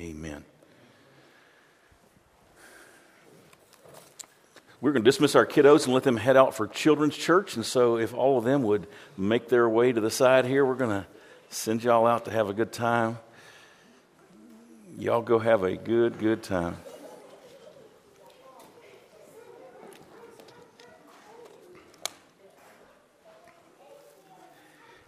[0.00, 0.44] Amen.
[4.80, 7.54] We're going to dismiss our kiddos and let them head out for children's church.
[7.54, 10.74] And so, if all of them would make their way to the side here, we're
[10.74, 11.06] going to
[11.50, 13.18] send y'all out to have a good time.
[14.98, 16.76] Y'all go have a good, good time.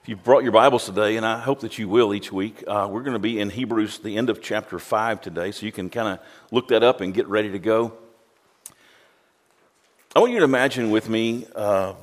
[0.05, 2.87] If you've brought your Bibles today, and I hope that you will each week, uh,
[2.91, 5.89] we're going to be in Hebrews, the end of chapter 5 today, so you can
[5.89, 6.19] kind of
[6.51, 7.95] look that up and get ready to go.
[10.15, 11.95] I want you to imagine with me uh,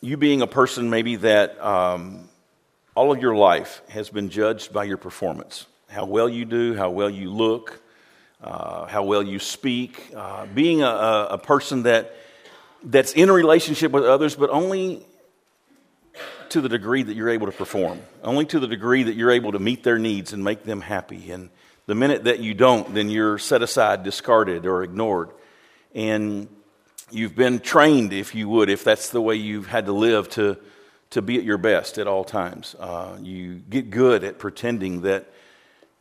[0.00, 2.26] you being a person maybe that um,
[2.94, 6.88] all of your life has been judged by your performance how well you do, how
[6.88, 7.82] well you look,
[8.42, 10.10] uh, how well you speak.
[10.16, 10.86] Uh, being a,
[11.32, 12.16] a, person that,
[12.82, 15.04] that's in a relationship with others, but only
[16.50, 19.52] to the degree that you're able to perform, only to the degree that you're able
[19.52, 21.30] to meet their needs and make them happy.
[21.30, 21.50] And
[21.86, 25.30] the minute that you don't, then you're set aside, discarded, or ignored.
[25.94, 26.48] And
[27.10, 30.56] You've been trained, if you would, if that's the way you've had to live, to,
[31.10, 32.74] to be at your best at all times.
[32.78, 35.30] Uh, you get good at pretending that,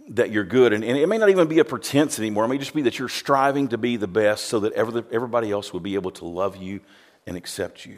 [0.10, 0.72] that you're good.
[0.72, 2.46] And, and, it may not even be a pretense anymore.
[2.46, 5.52] It may just be that you're striving to be the best so that every, everybody
[5.52, 6.80] else will be able to love you
[7.28, 7.98] and accept you.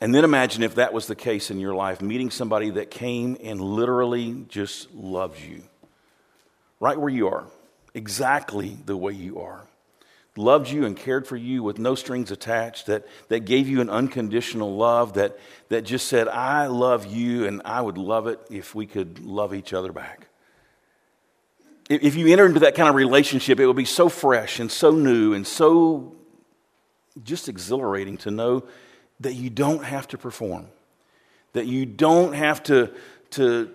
[0.00, 3.36] And then imagine if that was the case in your life, meeting somebody that came
[3.42, 5.62] and literally just loves you,
[6.80, 7.46] right where you are,
[7.94, 9.66] exactly the way you are
[10.36, 13.90] loved you and cared for you with no strings attached, that, that gave you an
[13.90, 18.74] unconditional love, that, that just said, I love you and I would love it if
[18.74, 20.28] we could love each other back.
[21.88, 24.90] If you enter into that kind of relationship, it would be so fresh and so
[24.90, 26.16] new and so
[27.22, 28.64] just exhilarating to know
[29.20, 30.66] that you don't have to perform,
[31.52, 32.92] that you don't have to,
[33.30, 33.70] to,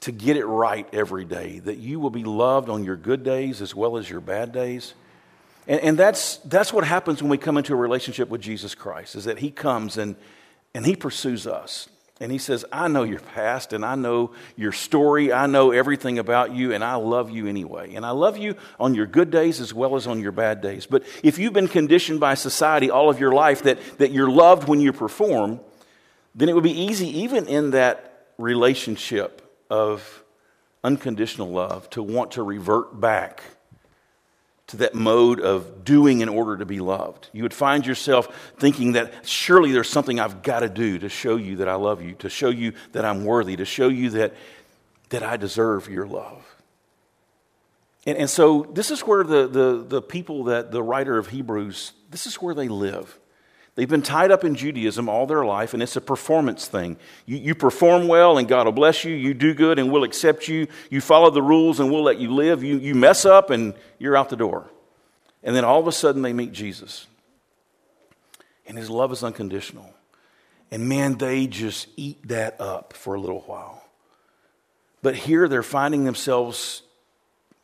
[0.00, 3.60] to get it right every day, that you will be loved on your good days
[3.60, 4.94] as well as your bad days
[5.66, 9.14] and, and that's, that's what happens when we come into a relationship with Jesus Christ,
[9.14, 10.16] is that he comes and,
[10.74, 11.88] and he pursues us.
[12.24, 15.30] And he says, I know your past and I know your story.
[15.30, 17.96] I know everything about you and I love you anyway.
[17.96, 20.86] And I love you on your good days as well as on your bad days.
[20.86, 24.68] But if you've been conditioned by society all of your life that, that you're loved
[24.68, 25.60] when you perform,
[26.34, 30.24] then it would be easy, even in that relationship of
[30.82, 33.42] unconditional love, to want to revert back
[34.68, 37.28] to that mode of doing in order to be loved.
[37.32, 41.36] You would find yourself thinking that surely there's something I've got to do to show
[41.36, 44.34] you that I love you, to show you that I'm worthy, to show you that,
[45.10, 46.44] that I deserve your love.
[48.06, 51.92] And, and so this is where the, the, the people that the writer of Hebrews,
[52.10, 53.18] this is where they live.
[53.76, 56.96] They've been tied up in Judaism all their life, and it's a performance thing.
[57.26, 59.14] You, you, perform well, and God will bless you.
[59.14, 60.68] You do good, and we'll accept you.
[60.90, 62.62] You follow the rules, and we'll let you live.
[62.62, 64.70] You, you mess up, and you're out the door.
[65.42, 67.08] And then all of a sudden, they meet Jesus.
[68.66, 69.92] And his love is unconditional.
[70.70, 73.84] And man, they just eat that up for a little while.
[75.02, 76.82] But here, they're finding themselves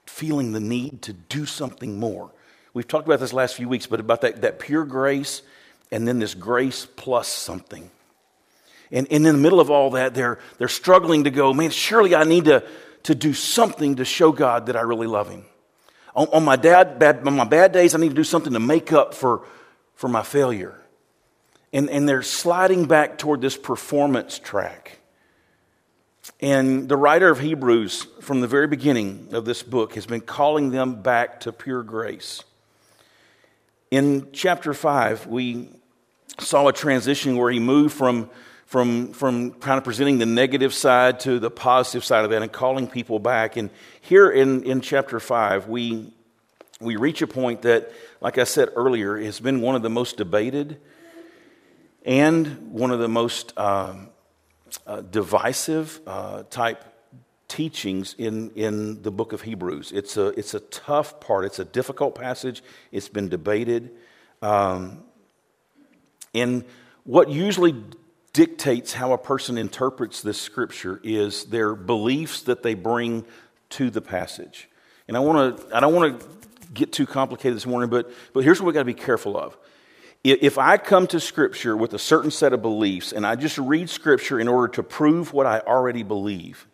[0.07, 2.33] feeling the need to do something more.
[2.75, 5.43] We've talked about this last few weeks, but about that, that pure grace
[5.91, 7.91] and then this grace plus something.
[8.93, 12.15] And, and in the middle of all that, they're, they're struggling to go, man, surely
[12.15, 12.65] I need to,
[13.05, 15.45] to do something to show God that I really love Him.
[16.15, 18.61] On, on my, dad, bad, on my bad days, I need to do something to
[18.61, 19.47] make up for,
[19.95, 20.77] for my failure.
[21.73, 24.99] And, and they're sliding back toward this performance track.
[26.41, 30.71] And the writer of Hebrews, from the very beginning of this book, has been calling
[30.71, 32.43] them back to pure grace.
[33.91, 35.69] In chapter 5, we
[36.39, 38.31] saw a transition where he moved from,
[38.67, 42.53] from, from kind of presenting the negative side to the positive side of that and
[42.53, 43.57] calling people back.
[43.57, 43.71] And
[44.01, 46.13] here in, in chapter 5, we,
[46.81, 50.17] we reach a point that, like I said earlier, has been one of the most
[50.17, 50.81] debated
[52.05, 54.09] and one of the most um,
[54.87, 56.85] uh, divisive uh, type
[57.49, 59.93] teachings in, in the book of Hebrews.
[59.93, 62.63] It's a, it's a tough part, it's a difficult passage,
[62.93, 63.91] it's been debated.
[64.41, 65.03] Um,
[66.35, 66.65] and
[67.05, 67.75] what usually
[68.33, 73.25] dictates how a person interprets this scripture is their beliefs that they bring
[73.71, 74.69] to the passage.
[75.09, 76.27] And I want to I don't want to
[76.73, 79.57] get too complicated this morning, but but here's what we got to be careful of.
[80.23, 83.89] If I come to scripture with a certain set of beliefs and I just read
[83.89, 86.69] scripture in order to prove what I already believe,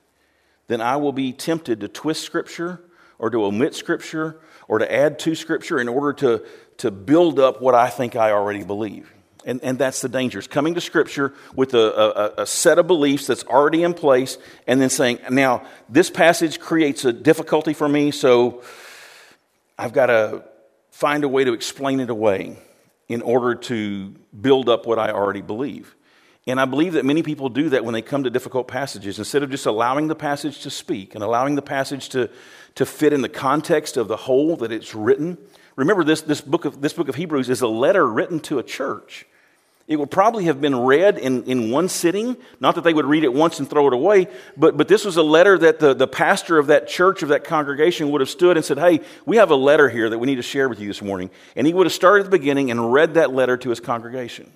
[0.67, 2.81] then I will be tempted to twist scripture
[3.21, 6.45] or to omit scripture or to add to scripture in order to,
[6.79, 9.13] to build up what I think I already believe.
[9.47, 10.41] And, and that's the danger.
[10.41, 14.39] It's coming to Scripture with a, a, a set of beliefs that's already in place
[14.67, 18.65] and then saying, now, this passage creates a difficulty for me, so
[19.79, 20.43] I've got to
[20.91, 22.59] find a way to explain it away
[23.09, 25.95] in order to build up what I already believe.
[26.49, 29.19] And I believe that many people do that when they come to difficult passages.
[29.19, 32.31] Instead of just allowing the passage to speak and allowing the passage to,
[32.77, 35.39] to fit in the context of the whole that it's written.
[35.77, 38.63] Remember, this, this, book of, this book of Hebrews is a letter written to a
[38.65, 39.27] church.
[39.89, 42.37] It would probably have been read in, in one sitting.
[42.59, 45.17] Not that they would read it once and throw it away, but, but this was
[45.17, 48.57] a letter that the, the pastor of that church, of that congregation, would have stood
[48.57, 50.89] and said, Hey, we have a letter here that we need to share with you
[50.89, 51.31] this morning.
[51.55, 54.51] And he would have started at the beginning and read that letter to his congregation.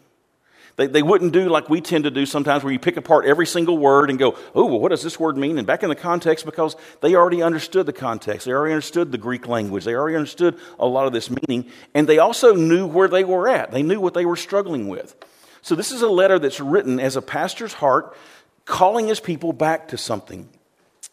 [0.76, 3.46] They, they wouldn't do like we tend to do sometimes, where you pick apart every
[3.46, 5.58] single word and go, oh, well, what does this word mean?
[5.58, 8.46] And back in the context, because they already understood the context.
[8.46, 9.84] They already understood the Greek language.
[9.84, 11.70] They already understood a lot of this meaning.
[11.94, 13.70] And they also knew where they were at.
[13.70, 15.14] They knew what they were struggling with.
[15.62, 18.16] So this is a letter that's written as a pastor's heart,
[18.64, 20.48] calling his people back to something.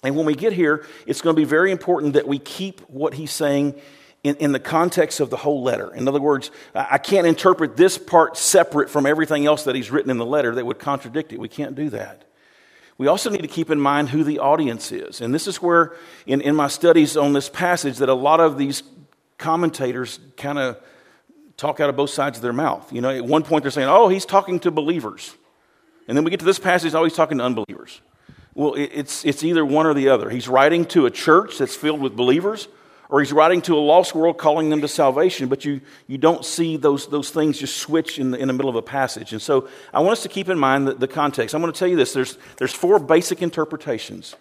[0.04, 3.16] And when we get here, it's going to be very important that we keep what
[3.16, 3.76] he's saying
[4.24, 5.94] in, in the context of the whole letter.
[5.94, 10.12] In other words, I can't interpret this part separate from everything else that he's written
[10.12, 11.40] in the letter that would contradict it.
[11.40, 12.24] We can't do that.
[12.98, 15.22] We also need to keep in mind who the audience is.
[15.22, 18.58] And this is where, in, in my studies on this passage, that a lot of
[18.58, 18.82] these
[19.38, 20.82] commentators kind of
[21.58, 22.92] talk out of both sides of their mouth.
[22.92, 25.36] You know, at one point they're saying, oh, he's talking to believers.
[26.08, 28.02] And then we get to this passage, oh, he's talking to unbelievers.
[28.56, 30.32] Well, it's, it's either one or the other.
[30.32, 32.68] He's writing to a church that's filled with believers,
[33.10, 36.44] or he's writing to a lost world calling them to salvation, but you, you don't
[36.44, 39.32] see those, those things just switch in the, in the middle of a passage.
[39.32, 41.56] And so I want us to keep in mind the, the context.
[41.56, 44.36] I'm going to tell you this there's, there's four basic interpretations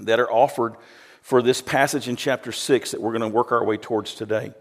[0.00, 0.74] that are offered
[1.22, 4.52] for this passage in chapter 6 that we're going to work our way towards today.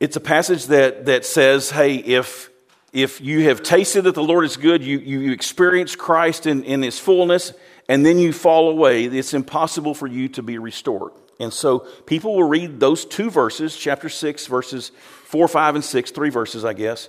[0.00, 2.50] It's a passage that, that says, hey, if,
[2.92, 6.82] if you have tasted that the Lord is good, you, you experience Christ in, in
[6.82, 7.52] his fullness,
[7.88, 11.12] and then you fall away, it's impossible for you to be restored.
[11.40, 14.92] And so people will read those two verses, chapter 6, verses
[15.24, 17.08] 4, 5, and 6, three verses, I guess,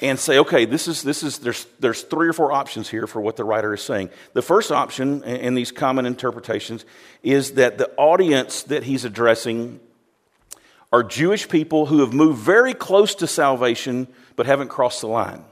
[0.00, 3.20] and say, okay, this is, this is, there's, there's three or four options here for
[3.20, 4.10] what the writer is saying.
[4.32, 6.84] The first option in these common interpretations
[7.22, 9.80] is that the audience that he's addressing
[10.92, 14.06] are Jewish people who have moved very close to salvation
[14.36, 15.44] but haven't crossed the line.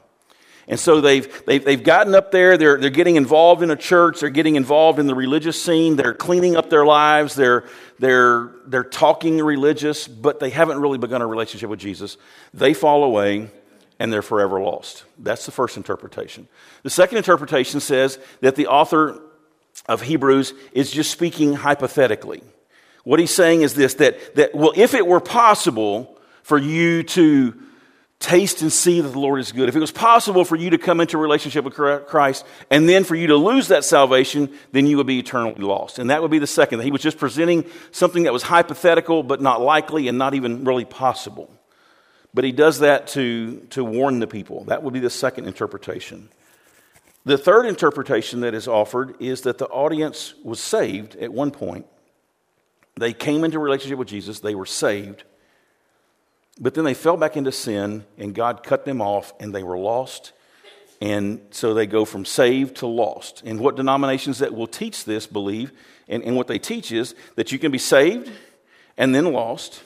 [0.69, 4.21] And so they've, they've, they've gotten up there, they're, they're getting involved in a church,
[4.21, 7.65] they're getting involved in the religious scene, they're cleaning up their lives, they're,
[7.99, 12.17] they're, they're talking religious, but they haven't really begun a relationship with Jesus.
[12.55, 13.51] They fall away
[13.99, 15.05] and they're forever lost.
[15.19, 16.49] That's the first interpretation.
[16.85, 19.21] The second interpretation says that the author
[19.87, 22.43] of Hebrews is just speaking hypothetically.
[23.05, 27.55] What he's saying is this that, that well, if it were possible for you to
[28.23, 29.69] taste and see that the Lord is good.
[29.69, 33.05] If it was possible for you to come into a relationship with Christ and then
[33.05, 35.99] for you to lose that salvation, then you would be eternally lost.
[35.99, 36.81] And that would be the second.
[36.83, 40.85] He was just presenting something that was hypothetical but not likely and not even really
[40.85, 41.53] possible.
[42.33, 44.65] But he does that to, to warn the people.
[44.65, 46.31] That would be the second interpretation.
[47.25, 51.87] The third interpretation that is offered is that the audience was saved at one point.
[52.97, 55.25] They came into relationship with Jesus, they were saved,
[56.61, 59.79] but then they fell back into sin, and God cut them off, and they were
[59.79, 60.33] lost.
[61.01, 63.43] And so they go from saved to lost.
[63.45, 65.73] And what denominations that will teach this believe,
[66.09, 68.31] and, and what they teach is that you can be saved
[68.97, 69.83] and then lost,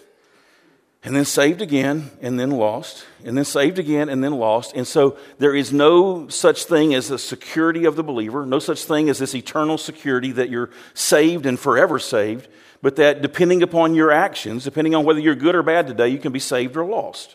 [1.04, 4.75] and then saved again, and then lost, and then saved again, and then lost.
[4.75, 8.85] And so there is no such thing as the security of the believer, no such
[8.85, 12.49] thing as this eternal security that you're saved and forever saved
[12.87, 16.19] but that depending upon your actions, depending on whether you're good or bad today, you
[16.19, 17.35] can be saved or lost.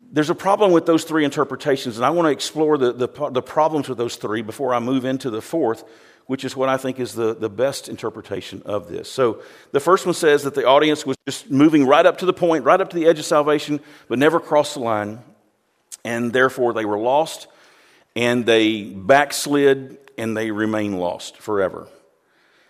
[0.00, 3.40] There's a problem with those three interpretations, and I want to explore the, the, the,
[3.40, 5.84] problems with those three before I move into the fourth,
[6.26, 9.08] which is what I think is the, the best interpretation of this.
[9.08, 12.32] So, the first one says that the audience was just moving right up to the
[12.32, 15.20] point, right up to the edge of salvation, but never crossed the line,
[16.04, 17.46] and therefore they were lost,
[18.16, 21.86] and they backslid, and they remain lost forever.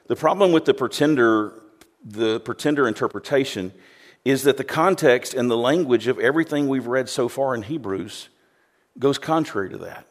[0.08, 1.62] The problem with the pretender
[2.04, 3.72] the pretender interpretation
[4.24, 8.28] is that the context and the language of everything we've read so far in Hebrews
[8.98, 10.04] goes contrary to that.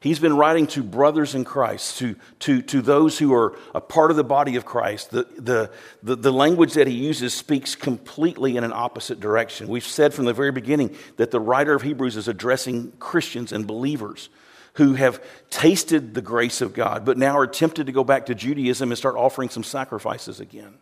[0.00, 4.12] He's been writing to brothers in Christ, to, to, to those who are a part
[4.12, 5.10] of the body of Christ.
[5.10, 5.70] The, the,
[6.04, 9.66] the, the, language that he uses speaks completely in an opposite direction.
[9.66, 13.66] We've said from the very beginning that the writer of Hebrews is addressing Christians and
[13.66, 14.28] believers
[14.74, 18.36] who have tasted the grace of God, but now are tempted to go back to
[18.36, 20.74] Judaism and start offering some sacrifices again.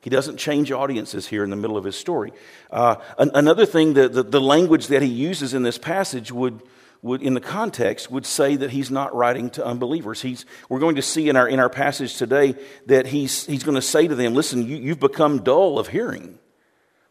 [0.00, 2.32] He doesn't change audiences here in the middle of his story.
[2.70, 6.62] Uh, an, another thing, the, the, the, language that he uses in this passage would,
[7.02, 10.22] would, in the context, would say that he's not writing to unbelievers.
[10.22, 12.54] He's, we're going to see in our, in our passage today
[12.86, 16.38] that he's, he's going to say to them, listen, you, you've become dull of hearing.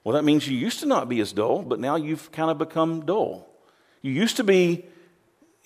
[0.06, 2.58] Well, that means you used to not be as dull, but now you've kind of
[2.58, 3.50] become dull.
[4.02, 4.86] You used to be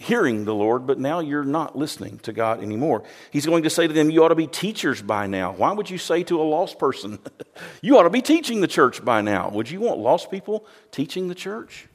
[0.02, 3.04] hearing the Lord, but now you're not listening to God anymore.
[3.32, 5.54] He's going to say to them, You ought to be teachers by now.
[5.54, 7.20] Why would you say to a lost person,
[7.82, 9.50] You ought to be teaching the church by now?
[9.50, 11.88] Would you want lost people teaching the church?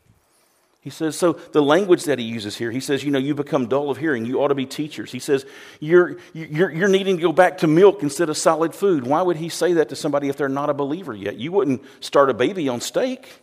[0.87, 3.67] He says, so the language that he uses here, he says, you know, you become
[3.67, 4.25] dull of hearing.
[4.25, 5.11] You ought to be teachers.
[5.11, 5.45] He says,
[5.81, 9.05] you're, you're, you're needing to go back to milk instead of solid food.
[9.05, 11.39] Why would he say that to somebody if they're not a believer yet?
[11.39, 13.43] You wouldn't start a baby on steak.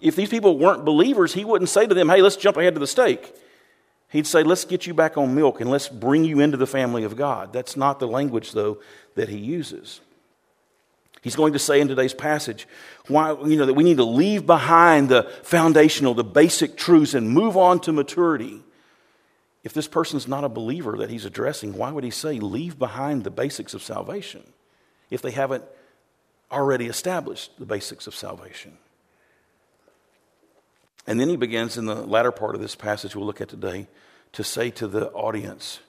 [0.00, 2.80] If these people weren't believers, he wouldn't say to them, hey, let's jump ahead to
[2.80, 3.34] the steak.
[4.14, 7.02] He'd say, let's get you back on milk and let's bring you into the family
[7.02, 7.52] of God.
[7.52, 8.78] That's not the language, though,
[9.16, 10.00] that he uses.
[11.20, 12.68] He's going to say in today's passage
[13.08, 17.28] why, you know, that we need to leave behind the foundational, the basic truths and
[17.28, 18.60] move on to maturity.
[19.64, 23.24] If this person's not a believer that he's addressing, why would he say leave behind
[23.24, 24.44] the basics of salvation
[25.10, 25.64] if they haven't
[26.52, 28.78] already established the basics of salvation?
[31.06, 33.88] And then he begins in the latter part of this passage we'll look at today
[34.32, 35.80] to say to the audience,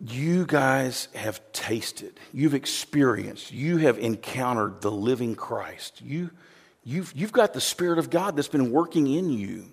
[0.00, 6.02] you guys have tasted, you've experienced, you have encountered the living Christ.
[6.02, 6.30] You,
[6.84, 9.66] you've, you've got the Spirit of God that's been working in you.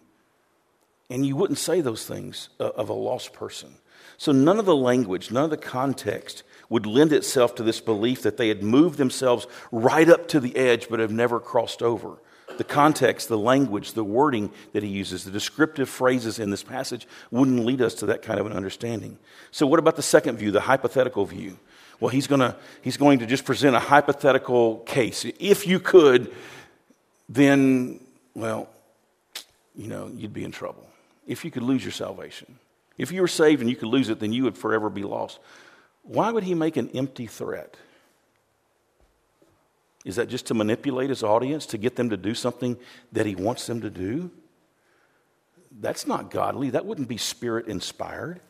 [1.10, 3.74] And you wouldn't say those things uh, of a lost person.
[4.18, 8.22] So none of the language, none of the context would lend itself to this belief
[8.22, 12.20] that they had moved themselves right up to the edge but have never crossed over
[12.58, 17.08] the context, the language, the wording that he uses, the descriptive phrases in this passage
[17.32, 19.18] wouldn't lead us to that kind of an understanding.
[19.51, 21.58] So, what about the second view, the hypothetical view?
[22.00, 25.25] Well, he's, gonna, he's going to just present a hypothetical case.
[25.39, 26.34] If you could,
[27.27, 28.00] then,
[28.34, 28.70] well,
[29.75, 30.88] you know, you'd be in trouble.
[31.27, 32.58] If you could lose your salvation.
[32.98, 35.39] If you were saved and you could lose it, then you would forever be lost.
[36.03, 37.75] Why would he make an empty threat?
[40.06, 42.77] Is that just to manipulate his audience, to get them to do something
[43.12, 44.32] that he wants them to do?
[45.79, 46.70] That's not godly.
[46.72, 48.41] That wouldn't be spirit inspired.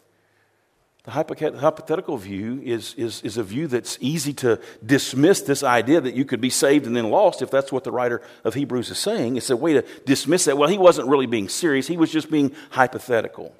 [1.05, 6.13] The hypothetical view is, is, is a view that's easy to dismiss this idea that
[6.13, 8.99] you could be saved and then lost, if that's what the writer of Hebrews is
[8.99, 9.37] saying.
[9.37, 10.57] It's a way to dismiss that.
[10.57, 13.55] Well, he wasn't really being serious, he was just being hypothetical.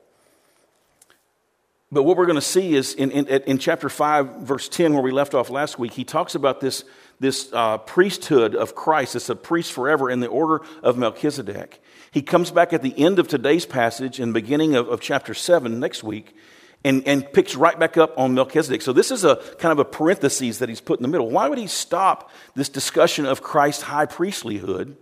[1.92, 5.02] But what we're going to see is in, in, in chapter 5, verse 10, where
[5.02, 6.84] we left off last week, he talks about this
[7.20, 11.82] this uh, priesthood of Christ, it's a priest forever in the order of Melchizedek.
[12.12, 15.80] He comes back at the end of today's passage and beginning of, of chapter 7
[15.80, 16.36] next week
[16.84, 18.82] and, and picks right back up on Melchizedek.
[18.82, 21.30] So this is a kind of a parenthesis that he's put in the middle.
[21.30, 24.96] Why would he stop this discussion of Christ's high priestlyhood,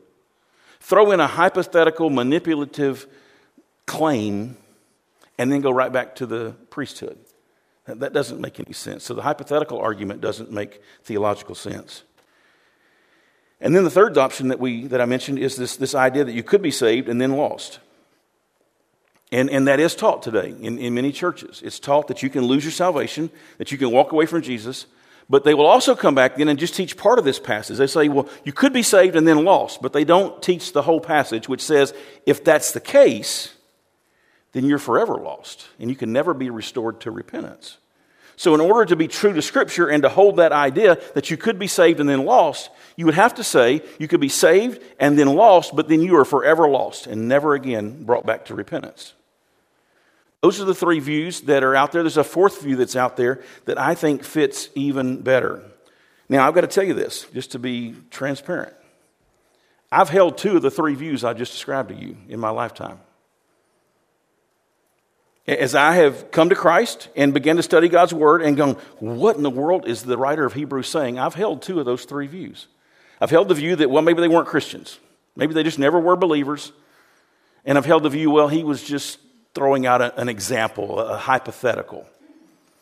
[0.80, 3.08] throw in a hypothetical, manipulative
[3.86, 4.58] claim,
[5.38, 7.18] and then go right back to the priesthood?
[7.88, 9.06] That doesn't make any sense.
[9.06, 12.04] So the hypothetical argument doesn't make theological sense.
[13.62, 16.34] And then the third option that, we, that I mentioned is this, this idea that
[16.34, 17.80] you could be saved and then lost.
[19.32, 21.62] And, and that is taught today in, in many churches.
[21.64, 24.86] It's taught that you can lose your salvation, that you can walk away from Jesus,
[25.30, 27.78] but they will also come back then and just teach part of this passage.
[27.78, 30.84] They say, well, you could be saved and then lost, but they don't teach the
[30.84, 31.94] whole passage, which says
[32.26, 33.54] if that's the case,
[34.58, 37.78] then you're forever lost and you can never be restored to repentance.
[38.36, 41.38] So, in order to be true to Scripture and to hold that idea that you
[41.38, 44.82] could be saved and then lost, you would have to say you could be saved
[45.00, 48.56] and then lost, but then you are forever lost and never again brought back to
[48.56, 49.14] repentance.
[50.42, 52.04] Those are the three views that are out there.
[52.04, 55.64] There's a fourth view that's out there that I think fits even better.
[56.30, 58.74] Now, I've got to tell you this, just to be transparent.
[59.92, 63.00] I've held two of the three views I just described to you in my lifetime.
[65.48, 69.38] As I have come to Christ and began to study God's Word and gone, what
[69.38, 71.18] in the world is the writer of Hebrews saying?
[71.18, 72.68] I've held two of those three views.
[73.22, 75.00] I've held the view that, well, maybe they weren't Christians.
[75.38, 76.74] Maybe they just never were believers.
[77.64, 79.20] And I've held the view, well, he was just
[79.54, 82.06] throwing out a, an example, a, a, hypothetical.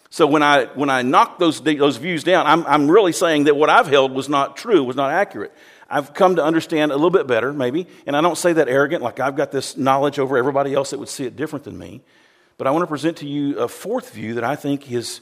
[0.10, 3.56] So when I, when I knock those, those views down, I'm, I'm really saying that
[3.56, 5.54] what I've held was not true, was not accurate.
[5.90, 9.04] I've come to understand a little bit better, maybe, and I don't say that arrogant,
[9.04, 12.02] like I've got this knowledge over everybody else that would see it different than me.
[12.58, 15.22] But I want to present to you a fourth view that I think is,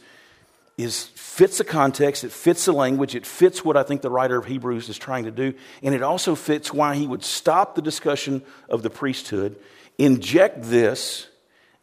[0.77, 4.37] is fits the context, it fits the language, it fits what I think the writer
[4.37, 7.81] of Hebrews is trying to do, and it also fits why he would stop the
[7.81, 9.55] discussion of the priesthood,
[9.97, 11.27] inject this,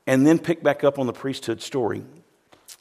[0.07, 2.05] and then pick back up on the priesthood story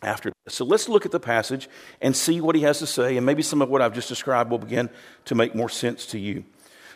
[0.02, 0.54] after this.
[0.54, 1.68] So let's look at the passage
[2.02, 4.52] and see what he has to say, and maybe some of what I've just described
[4.52, 4.90] will begin
[5.26, 6.44] to make more sense to you.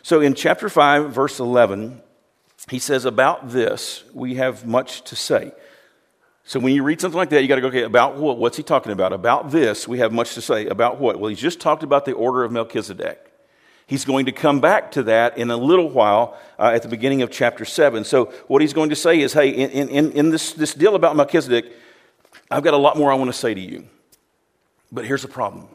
[0.02, 2.00] So in chapter 5, verse 11,
[2.70, 5.52] he says, About this we have much to say.
[6.44, 8.38] So when you read something like that, you got to go, okay, about what?
[8.38, 9.14] What's he talking about?
[9.14, 10.66] About this, we have much to say.
[10.66, 11.18] About what?
[11.18, 13.32] Well, he's just talked about the order of Melchizedek.
[13.86, 17.22] He's going to come back to that in a little while uh, at the beginning
[17.22, 18.04] of chapter 7.
[18.04, 21.16] So, what he's going to say is hey, in, in, in this, this deal about
[21.16, 21.72] Melchizedek,
[22.50, 23.88] I've got a lot more I want to say to you.
[24.92, 25.68] But here's the problem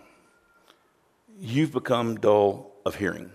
[1.39, 3.31] you've become dull of hearing.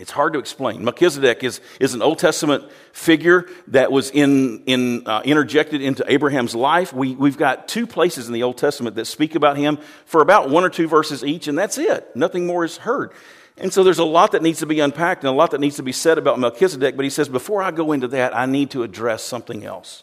[0.00, 0.84] It's hard to explain.
[0.84, 6.54] Melchizedek is, is an Old Testament figure that was in, in, uh, interjected into Abraham's
[6.54, 6.92] life.
[6.92, 10.50] We, we've got two places in the Old Testament that speak about him for about
[10.50, 12.14] one or two verses each, and that's it.
[12.16, 13.12] Nothing more is heard.
[13.58, 15.76] And so there's a lot that needs to be unpacked and a lot that needs
[15.76, 18.70] to be said about Melchizedek, but he says, before I go into that, I need
[18.70, 20.02] to address something else.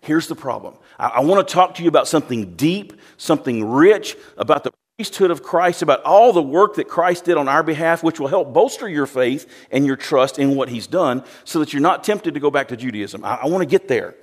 [0.00, 4.16] Here's the problem I, I want to talk to you about something deep, something rich,
[4.36, 8.02] about the priesthood of Christ, about all the work that Christ did on our behalf,
[8.02, 11.72] which will help bolster your faith and your trust in what he's done so that
[11.72, 13.24] you're not tempted to go back to Judaism.
[13.24, 14.16] I, I want to get there.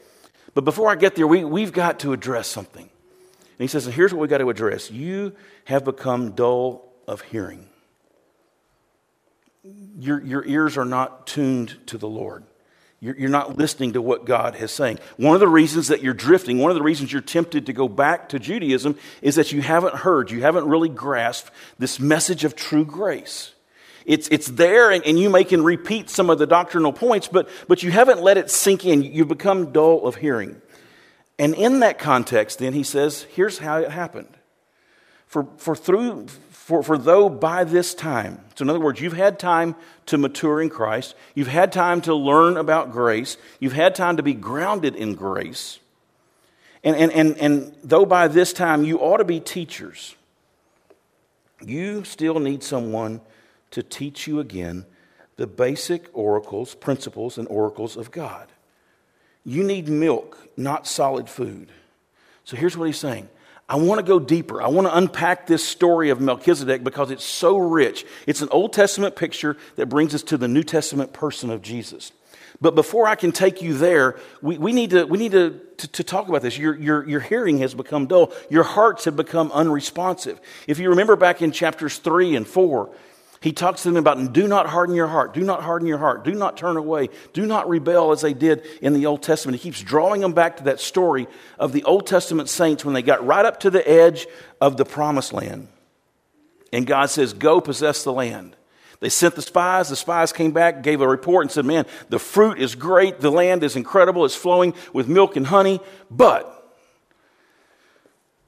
[0.53, 2.81] But before I get there, we, we've got to address something.
[2.83, 4.91] And he says, here's what we've got to address.
[4.91, 7.69] You have become dull of hearing.
[9.97, 12.43] Your, your ears are not tuned to the Lord.
[13.05, 14.97] You're, not listening to what God is saying.
[15.17, 17.87] One of the reasons that you're drifting, one of the reasons you're tempted to go
[17.87, 22.55] back to Judaism is that you haven't heard, you haven't really grasped this message of
[22.55, 23.53] true grace.
[24.05, 27.47] It's, it's there, and, and you may can repeat some of the doctrinal points, but,
[27.67, 29.03] but you haven't let it sink in.
[29.03, 30.59] You've become dull of hearing.
[31.37, 34.35] And in that context, then, he says, here's how it happened.
[35.27, 36.27] For, for through,
[36.65, 39.75] for, for though by this time, so in other words, you've had time
[40.07, 44.23] to mature in Christ, you've had time to learn about grace, you've had time to
[44.23, 45.77] be grounded in grace,
[46.83, 50.15] and, and, and, and though by this time you ought to be teachers,
[51.63, 53.21] you still need someone
[53.69, 54.87] to teach you again
[55.35, 58.47] the basic oracles, principles, and oracles of God.
[59.43, 61.71] You need milk, not solid food.
[62.43, 63.29] So here's what he's saying
[63.67, 64.61] I want to go deeper.
[64.61, 68.05] I want to unpack this story of Melchizedek because it's so rich.
[68.27, 72.11] It's an Old Testament picture that brings us to the New Testament person of Jesus.
[72.61, 75.87] But before I can take you there, we, we need, to, we need to, to,
[75.87, 76.57] to talk about this.
[76.57, 80.39] Your, your, your hearing has become dull, your hearts have become unresponsive.
[80.67, 82.89] If you remember back in chapters 3 and 4,
[83.45, 86.23] he talks to them about do not harden your heart, do not harden your heart,
[86.23, 89.61] do not turn away, do not rebel as they did in the Old Testament.
[89.61, 91.27] He keeps drawing them back to that story
[91.59, 94.25] of the Old Testament saints when they got right up to the edge
[94.59, 95.67] of the promised land.
[96.73, 98.55] And God says, Go possess the land.
[98.99, 99.89] They sent the spies.
[99.89, 103.19] The spies came back, gave a report, and said, Man, the fruit is great.
[103.19, 104.25] The land is incredible.
[104.25, 105.81] It's flowing with milk and honey.
[106.09, 106.51] But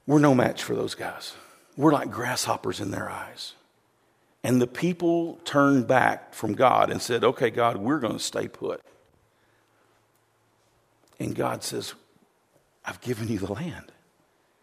[0.08, 1.34] we're no match for those guys.
[1.76, 3.52] We're like grasshoppers in their eyes.
[4.44, 8.48] And the people turned back from God and said, Okay, God, we're going to stay
[8.48, 8.80] put.
[11.18, 11.94] And God says,
[12.84, 13.92] I've given you the land.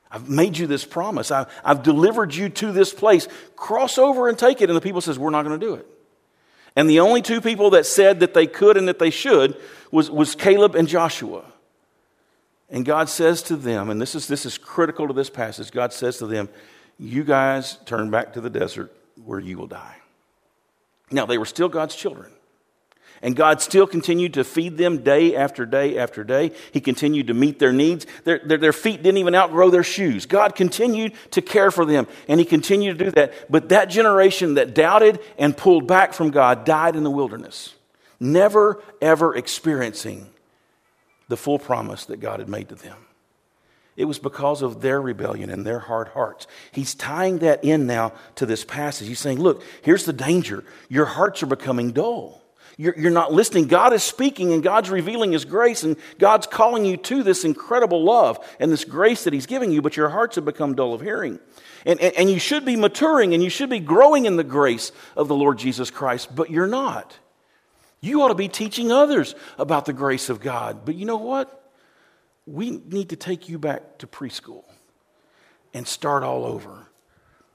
[0.09, 1.29] I've made you this promise.
[1.29, 3.27] I've, I've delivered you to this place.
[3.57, 4.69] Cross over and take it.
[4.69, 5.85] And the people says, We're not going to do it.
[6.75, 9.57] And the only two people that said that they could and that they should
[9.91, 11.45] was, was Caleb and Joshua.
[12.69, 15.93] And God says to them, and this is, this is critical to this passage God
[15.93, 16.49] says to them,
[16.97, 19.97] You guys turn back to the desert where you will die.
[21.11, 22.31] Now, they were still God's children.
[23.21, 26.51] And God still continued to feed them day after day after day.
[26.71, 28.05] He continued to meet their needs.
[28.23, 30.25] Their, their, their, feet didn't even outgrow their shoes.
[30.25, 33.49] God continued to care for them, and He continued to do that.
[33.49, 37.73] But that generation that doubted and pulled back from God died in the wilderness,
[38.19, 40.29] never, ever experiencing
[41.27, 43.04] the full promise that God had made to them.
[43.95, 46.47] It was because of their rebellion and their hard hearts.
[46.71, 49.07] He's tying that in now to this passage.
[49.07, 50.65] He's saying, Look, here's the danger.
[50.89, 52.41] Your hearts are becoming dull.
[52.77, 53.67] You're, you're, not listening.
[53.67, 58.03] God is speaking and God's revealing His grace and God's calling you to this incredible
[58.03, 60.99] love and this grace that He's giving you, but your hearts have become dull of
[60.99, 61.39] hearing.
[61.85, 64.91] And, and, and you should be maturing and you should be growing in the grace
[65.15, 67.17] of the Lord Jesus Christ, but you're not.
[68.01, 70.83] You ought to be teaching others about the grace of God.
[70.83, 71.64] But you know what?
[72.45, 74.63] We need to take you back to preschool
[75.73, 76.87] and start all over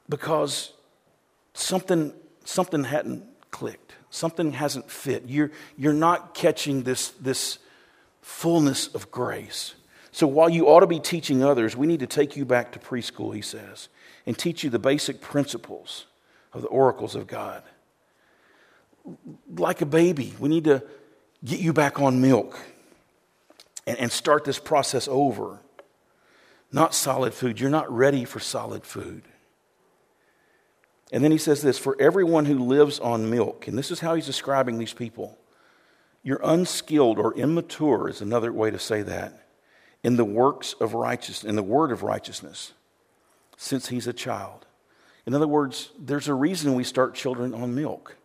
[0.08, 0.72] because
[1.54, 2.12] something,
[2.44, 3.94] something hadn't clicked.
[4.10, 5.24] Something hasn't fit.
[5.26, 7.58] You're, you're not catching this, this
[8.22, 9.74] fullness of grace.
[10.10, 12.80] So while you ought to be teaching others, we need to take you back to
[12.80, 13.88] preschool, he says,
[14.26, 16.06] and teach you the basic principles
[16.52, 17.62] of the oracles of God.
[19.56, 20.82] Like a baby, we need to
[21.44, 22.58] get you back on milk
[23.86, 25.60] and, and start this process over.
[26.72, 27.60] not solid food.
[27.60, 29.22] You're not ready for solid food.
[31.12, 34.14] And then he says this for everyone who lives on milk, and this is how
[34.14, 35.36] he's describing these people.
[36.22, 39.46] You're unskilled or immature, is another way to say that,
[40.04, 42.72] in the works of righteousness, in the word of righteousness,
[43.56, 44.66] since he's a child.
[45.26, 48.16] In other words, there's a reason we start children on milk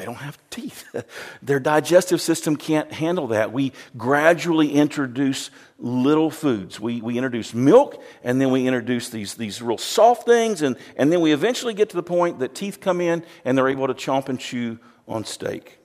[0.00, 0.86] they don't have teeth.
[1.42, 3.52] Their digestive system can't handle that.
[3.52, 6.80] We gradually introduce little foods.
[6.80, 11.12] We, we introduce milk, and then we introduce these, these real soft things, and, and
[11.12, 13.94] then we eventually get to the point that teeth come in and they're able to
[13.94, 15.78] chomp and chew on steak.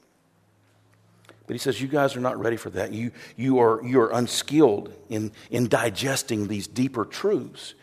[1.45, 2.93] But he says, You guys are not ready for that.
[2.93, 7.73] You, you, are, you are unskilled in, in digesting these deeper truths.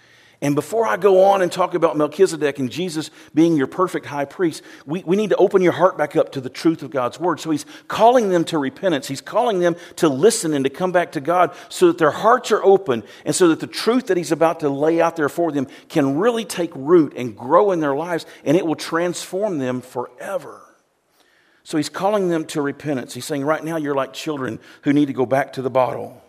[0.43, 4.25] And before I go on and talk about Melchizedek and Jesus being your perfect high
[4.25, 7.21] priest, we, we need to open your heart back up to the truth of God's
[7.21, 7.39] word.
[7.39, 9.07] So he's calling them to repentance.
[9.07, 12.51] He's calling them to listen and to come back to God so that their hearts
[12.51, 15.53] are open and so that the truth that he's about to lay out there for
[15.53, 19.81] them can really take root and grow in their lives and it will transform them
[19.81, 20.61] forever.
[21.63, 23.15] So he's calling them to repentance.
[23.15, 26.21] He's saying, right now, you're like children who need to go back to the bottle.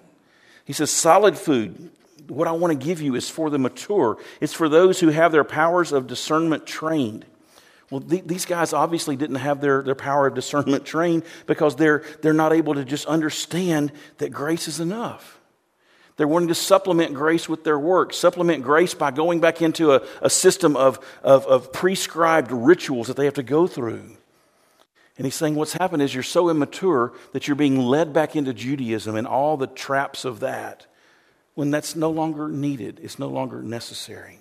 [0.65, 1.89] He says, solid food,
[2.27, 4.17] what I want to give you is for the mature.
[4.39, 7.25] It's for those who have their powers of discernment trained.
[7.89, 12.03] Well, th- these guys obviously didn't have their, their power of discernment trained because they're,
[12.21, 15.39] they're not able to just understand that grace is enough.
[16.15, 20.03] They're wanting to supplement grace with their work, supplement grace by going back into a,
[20.21, 24.15] a system of, of, of prescribed rituals that they have to go through.
[25.17, 28.53] And he's saying what's happened is you're so immature that you're being led back into
[28.53, 30.87] Judaism and all the traps of that
[31.55, 34.39] when that's no longer needed, it's no longer necessary.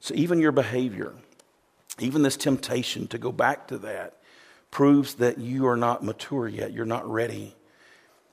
[0.00, 1.14] So even your behavior,
[1.98, 4.14] even this temptation to go back to that,
[4.70, 6.72] proves that you are not mature yet.
[6.72, 7.54] You're not ready.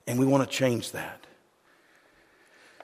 [0.08, 1.26] And we want to change that.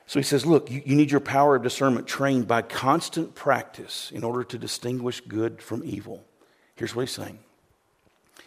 [0.07, 4.11] So he says, Look, you, you, need your power of discernment trained by constant practice
[4.13, 6.23] in order to distinguish good from evil.
[6.75, 7.39] Here's what he's saying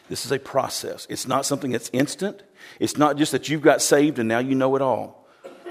[0.09, 2.43] this is a process, it's not something that's instant.
[2.81, 5.24] It's not just that you've got saved and now you know it all.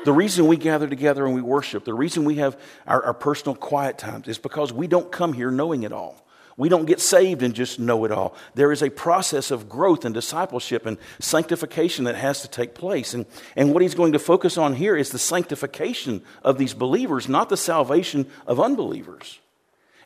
[0.06, 3.56] The reason we gather together and we worship, the reason we have our, our, personal
[3.56, 6.26] quiet times is because we don't come here knowing it all.
[6.56, 8.36] We don't get saved and just know it all.
[8.54, 13.13] There is a process of growth and discipleship and sanctification that has to take place.
[13.13, 17.28] And, and what he's going to focus on here is the sanctification of these believers,
[17.28, 19.39] not the salvation of unbelievers.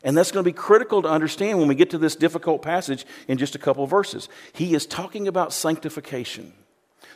[0.02, 3.04] And that's going to be critical to understand when we get to this difficult passage
[3.26, 4.28] in just a couple verses.
[4.52, 6.54] He is talking about sanctification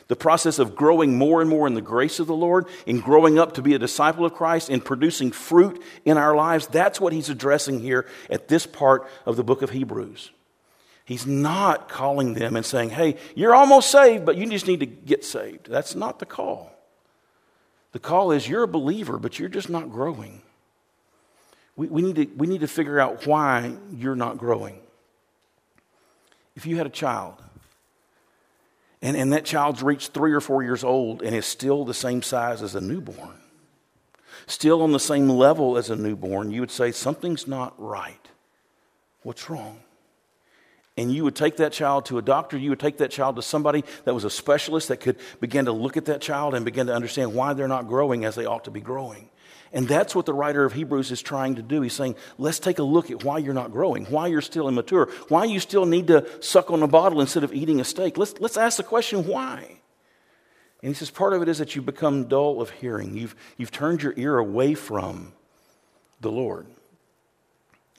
[0.07, 3.39] the process of growing more and more in the grace of the Lord, in growing
[3.39, 6.67] up to be a disciple of Christ, in producing fruit in our lives.
[6.67, 10.31] That's what he's addressing here at this part of the book of Hebrews.
[11.05, 14.85] He's not calling them and saying, hey, you're almost saved, but you just need to
[14.85, 15.69] get saved.
[15.69, 16.71] That's not the call.
[17.91, 20.41] The call is you're a believer, but you're just not growing.
[21.75, 24.79] We, we, need to, we need to figure out why you're not growing.
[26.55, 27.35] If you had a child
[29.03, 32.21] and, and that child's reached three or four years old and is still the same
[32.21, 33.35] size as a newborn,
[34.47, 38.29] still on the same level as a newborn, you would say, Something's not right.
[39.21, 39.81] What's wrong?
[40.95, 43.41] And you would take that child to a doctor, you would take that child to
[43.41, 46.87] somebody that was a specialist that could begin to look at that child and begin
[46.87, 49.29] to understand why they're not growing as they ought to be growing.
[49.73, 51.81] And that's what the writer of Hebrews is trying to do.
[51.81, 55.09] He's saying, let's take a look at why you're not growing, why you're still immature,
[55.29, 58.15] why you still need to suck on a bottle instead of eating a steak.
[58.15, 59.79] Let's, let's ask the question, why?
[60.83, 63.17] And he says, part of it is that you've become dull of hearing.
[63.17, 65.33] You've, you've turned your ear away from
[66.21, 66.67] the Lord.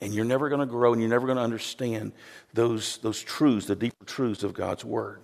[0.01, 2.13] And you're never going to grow and you're never going to understand
[2.53, 5.21] those, those truths, the deeper truths of God's Word.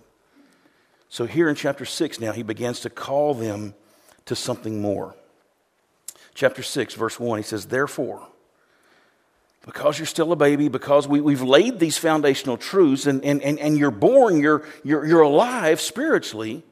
[1.07, 3.73] So here in chapter 6 now, he begins to call them
[4.25, 5.15] to something more
[6.41, 7.37] chapter 6, verse 1.
[7.37, 8.27] He says, Therefore,
[9.63, 13.59] because you're still a baby, because we, we've laid these foundational truths and, and, and,
[13.59, 16.63] and you're born, you're, you're, you're alive spiritually.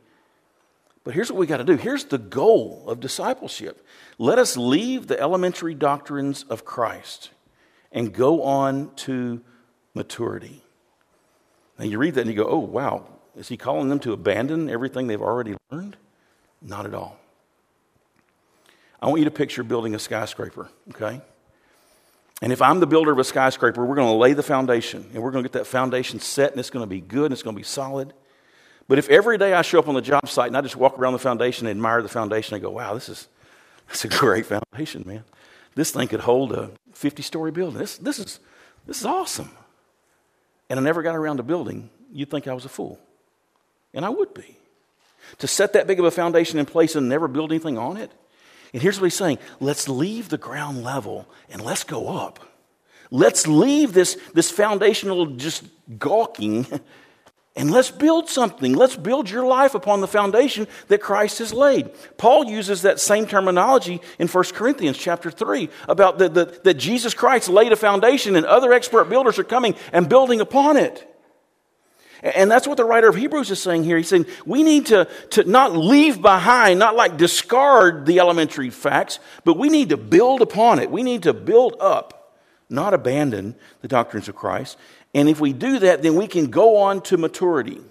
[1.04, 1.76] But here's what we got to do.
[1.76, 3.86] Here's the goal of discipleship.
[4.18, 7.30] Let us leave the elementary doctrines of Christ
[7.92, 9.40] and go on to
[9.94, 10.64] maturity.
[11.78, 13.06] Now you read that and you go, oh, wow,
[13.36, 15.96] is he calling them to abandon everything they've already learned?
[16.60, 17.20] Not at all.
[19.02, 21.22] I want you to picture building a skyscraper, okay?
[22.42, 25.24] And if I'm the builder of a skyscraper, we're going to lay the foundation and
[25.24, 27.44] we're going to get that foundation set and it's going to be good and it's
[27.44, 28.14] going to be solid.
[28.88, 30.98] But if every day I show up on the job site and I just walk
[30.98, 33.28] around the foundation and admire the foundation, I go, wow, this is
[33.90, 35.24] that's a great foundation, man.
[35.76, 37.80] This thing could hold a 50 story building.
[37.80, 38.40] This, this, is,
[38.86, 39.50] this is awesome.
[40.70, 43.00] And I never got around to building, you'd think I was a fool.
[43.94, 44.58] And I would be.
[45.40, 48.12] To set that big of a foundation in place and never build anything on it,
[48.74, 52.40] And here's what he's saying let's leave the ground level and let's go up.
[53.12, 55.64] Let's leave this, this foundational just
[55.98, 56.68] gawking
[57.56, 58.74] and let's build something.
[58.74, 61.90] Let's build your life upon the foundation that Christ has laid.
[62.18, 67.14] Paul uses that same terminology in 1 Corinthians chapter 3 about the, the, that Jesus
[67.14, 71.06] Christ laid a foundation and other expert builders are coming and building upon it.
[72.22, 73.98] And that's what the writer of Hebrews is saying here.
[73.98, 79.20] He's saying we need to, to not leave behind, not like discard the elementary facts,
[79.46, 80.92] but we need to build upon it.
[80.92, 82.36] We need to build up,
[82.70, 84.78] not abandon the doctrines of Christ.
[85.14, 87.82] And if we do that, then we can go on to maturity,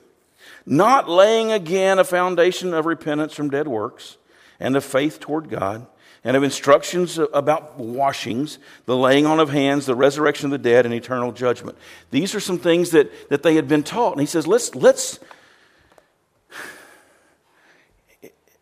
[0.66, 4.18] not laying again a foundation of repentance from dead works
[4.60, 5.86] and of faith toward God
[6.24, 10.84] and of instructions about washings, the laying on of hands, the resurrection of the dead,
[10.84, 11.78] and eternal judgment.
[12.10, 14.12] These are some things that, that they had been taught.
[14.12, 15.20] And he says, let's, let's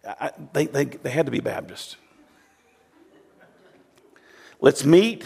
[0.06, 1.96] I, they, they, they had to be Baptist.
[4.60, 5.24] Let's meet,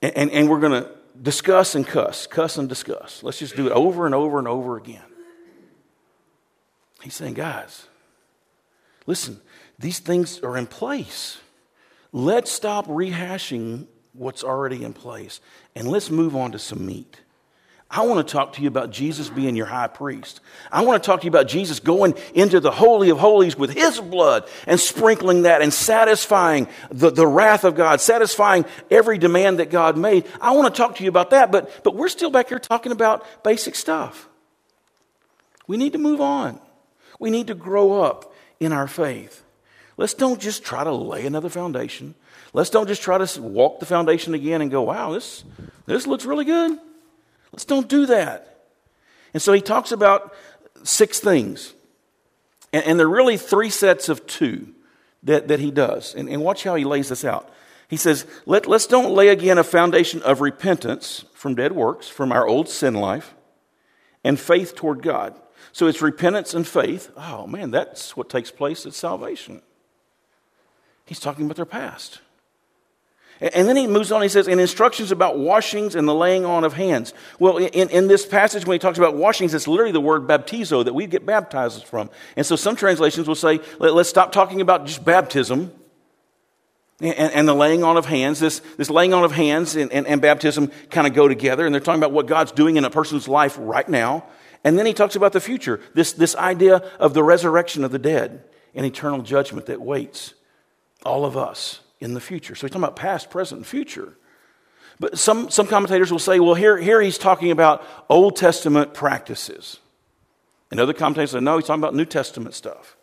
[0.00, 3.22] and, and, and we're going to discuss and cuss, cuss and discuss.
[3.22, 5.02] Let's just do it over and over and over again.
[7.02, 7.86] He's saying, guys,
[9.06, 9.40] listen,
[9.78, 11.38] these things are in place.
[12.12, 15.40] Let's stop rehashing what's already in place
[15.74, 17.20] and let's move on to some meat.
[17.90, 20.40] I want to talk to you about Jesus being your high priest.
[20.70, 23.70] I want to talk to you about Jesus going into the Holy of Holies with
[23.70, 29.58] his blood and sprinkling that and satisfying the, the wrath of God, satisfying every demand
[29.58, 30.26] that God made.
[30.38, 32.92] I want to talk to you about that, but, but we're still back here talking
[32.92, 34.28] about basic stuff.
[35.66, 36.60] We need to move on.
[37.18, 39.44] We need to grow up in our faith.
[39.98, 42.14] Let's don't just try to lay another foundation.
[42.52, 45.44] Let's don't just try to walk the foundation again and go, wow, this,
[45.86, 46.78] this looks really good.
[47.52, 48.60] Let's don't do that.
[49.34, 50.34] And so he talks about
[50.84, 51.74] six things.
[52.72, 54.72] And, and there are really three sets of two
[55.24, 56.14] that, that he does.
[56.14, 57.52] And, and watch how he lays this out.
[57.88, 62.30] He says, Let, let's don't lay again a foundation of repentance from dead works, from
[62.30, 63.34] our old sin life,
[64.22, 65.34] and faith toward God.
[65.72, 67.10] So it's repentance and faith.
[67.16, 69.62] Oh man, that's what takes place at salvation.
[71.08, 72.20] He's talking about their past.
[73.40, 76.64] And then he moves on, he says, and instructions about washings and the laying on
[76.64, 77.14] of hands.
[77.38, 80.84] Well, in, in this passage, when he talks about washings, it's literally the word baptizo
[80.84, 82.10] that we get baptized from.
[82.36, 85.72] And so some translations will say, Let, us stop talking about just baptism
[87.00, 88.40] and, and, the laying on of hands.
[88.40, 91.72] This, this laying on of hands and, and, and baptism kind of go together, and
[91.72, 94.26] they're talking about what God's doing in a person's life right now.
[94.62, 98.00] And then he talks about the future, this, this idea of the resurrection of the
[98.00, 98.42] dead
[98.74, 100.34] and eternal judgment that waits
[101.08, 102.54] all of us in the future.
[102.54, 104.16] So he's talking about past, present, and future.
[105.00, 109.78] But some, some commentators will say, well, here, here he's talking about Old Testament practices.
[110.70, 112.96] And other commentators say, no, he's talking about New Testament stuff.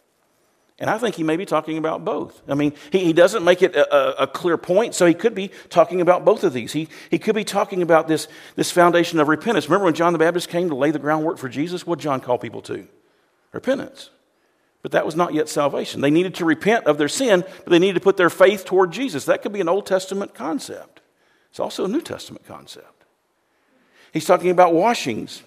[0.78, 2.42] And I think he may be talking about both.
[2.50, 5.52] I mean, he, he doesn't make it a, a, clear point, so he could be
[5.70, 6.74] talking about both of these.
[6.74, 9.70] He, he could be talking about this, this foundation of repentance.
[9.70, 11.88] Remember when John the Baptist came to lay the groundwork for Jesus?
[11.88, 12.88] What John call people to?
[13.54, 14.10] Repentance.
[14.86, 16.02] But that was not yet salvation.
[16.02, 18.92] They needed to repent of their sin, but they needed to put their faith toward
[18.92, 19.26] Jesus.
[19.26, 21.02] That could be an Old Testament concept.
[21.50, 23.04] It's also a New Testament concept.
[24.14, 25.42] He's talking about washings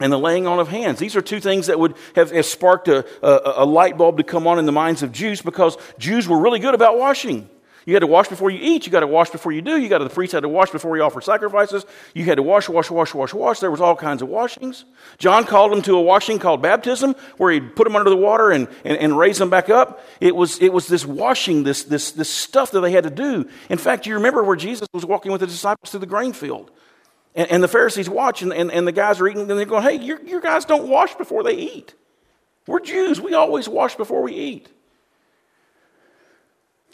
[0.00, 0.98] and the laying on of hands.
[0.98, 4.22] These are two things that would have, have sparked a, a, a light bulb to
[4.22, 7.48] come on in the minds of Jews because Jews were really good about washing.
[7.84, 8.86] You had to wash before you eat.
[8.86, 9.80] You got to wash before you do.
[9.80, 11.84] You got to, the priest had to wash before he offered sacrifices.
[12.14, 13.60] You had to wash, wash, wash, wash, wash.
[13.60, 14.84] There was all kinds of washings.
[15.18, 18.50] John called them to a washing called baptism, where he'd put them under the water
[18.50, 20.04] and, and, and raise them back up.
[20.20, 23.48] It was, it was this washing, this, this, this stuff that they had to do.
[23.68, 26.70] In fact, you remember where Jesus was walking with the disciples through the grain field.
[27.34, 29.82] And, and the Pharisees watch, and, and, and, the guys are eating, and they're going,
[29.82, 31.94] hey, your guys don't wash before they eat.
[32.66, 33.20] We're Jews.
[33.20, 34.68] We always wash before we eat.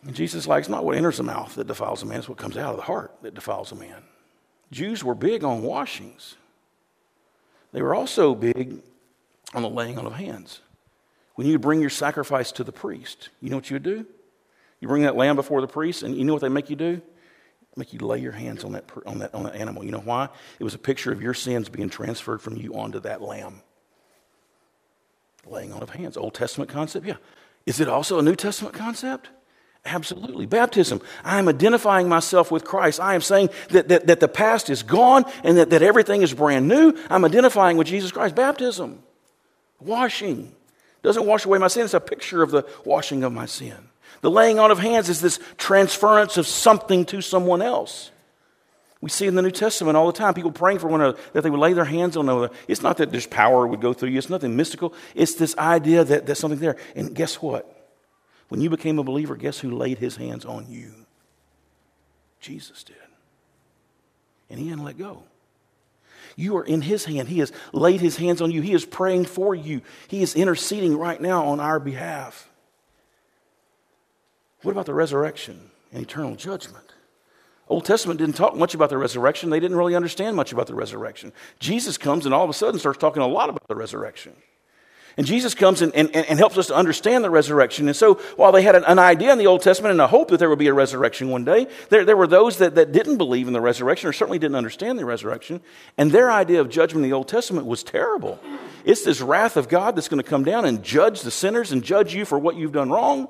[0.05, 2.57] And Jesus likes not what enters the mouth that defiles a man, it's what comes
[2.57, 4.03] out of the heart that defiles a man.
[4.71, 6.37] Jews were big on washings.
[7.73, 8.81] They were also big
[9.55, 10.61] on the laying on of hands.
[11.35, 14.07] When you bring your sacrifice to the priest, you know what you would do?
[14.81, 17.01] You bring that lamb before the priest, and you know what they make you do?
[17.77, 19.85] Make you lay your hands on that, on that, on that animal.
[19.85, 20.29] You know why?
[20.59, 23.63] It was a picture of your sins being transferred from you onto that lamb.
[25.47, 26.17] Laying on of hands.
[26.17, 27.07] Old Testament concept?
[27.07, 27.17] Yeah.
[27.67, 29.29] Is it also a New Testament concept?
[29.85, 30.47] Absolutely.
[30.47, 31.01] Baptism.
[31.25, 33.01] I am identifying myself with Christ.
[33.01, 36.35] I am saying that, that, that the past is gone and that, that everything is
[36.35, 36.95] brand new.
[37.09, 38.35] I'm identifying with Jesus Christ.
[38.35, 39.03] Baptism.
[39.81, 40.55] Washing.
[41.03, 41.85] Doesn't wash away my sin.
[41.85, 43.77] It's a picture of the washing of my sin.
[44.21, 48.11] The laying on of hands is this transference of something to someone else.
[49.01, 51.43] We see in the New Testament all the time people praying for one another that
[51.43, 52.51] they would lay their hands on another.
[52.67, 54.93] It's not that there's power would go through you, it's nothing mystical.
[55.15, 56.77] It's this idea that there's something there.
[56.97, 57.78] And guess what?
[58.49, 60.93] When you became a believer, guess who laid his hands on you?
[62.41, 62.97] Jesus did.
[64.51, 65.25] And he didn't let go.
[66.37, 67.29] You are in his hand.
[67.29, 68.63] He has laid his hands on you.
[68.63, 69.83] He is praying for you.
[70.07, 72.49] He is interceding right now on our behalf.
[74.63, 76.95] What about the resurrection and eternal judgment?
[77.69, 79.51] Old Testament didn't talk much about the resurrection.
[79.51, 81.33] They didn't really understand much about the resurrection.
[81.61, 84.35] Jesus comes and all of a sudden starts talking a lot about the resurrection.
[85.19, 87.89] And Jesus comes and, and, and helps us to understand the resurrection.
[87.89, 90.29] And so, while they had an, an, idea in the Old Testament and a hope
[90.29, 93.19] that there would be a resurrection one day, there, there were those that, that didn't
[93.19, 95.61] believe in the resurrection or certainly didn't understand the resurrection.
[95.99, 98.39] And their idea of judgment in the Old Testament was terrible.
[98.85, 101.83] It's this wrath of God that's going to come down and judge the sinners and
[101.83, 103.29] judge you for what you've done wrong.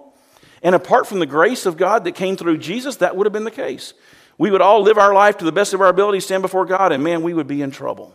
[0.63, 3.45] And apart from the grace of God that came through Jesus, that would have been
[3.45, 3.95] the case.
[4.37, 6.93] We would all live our life to the best of our ability, stand before God,
[6.93, 8.15] and man, we would be in trouble.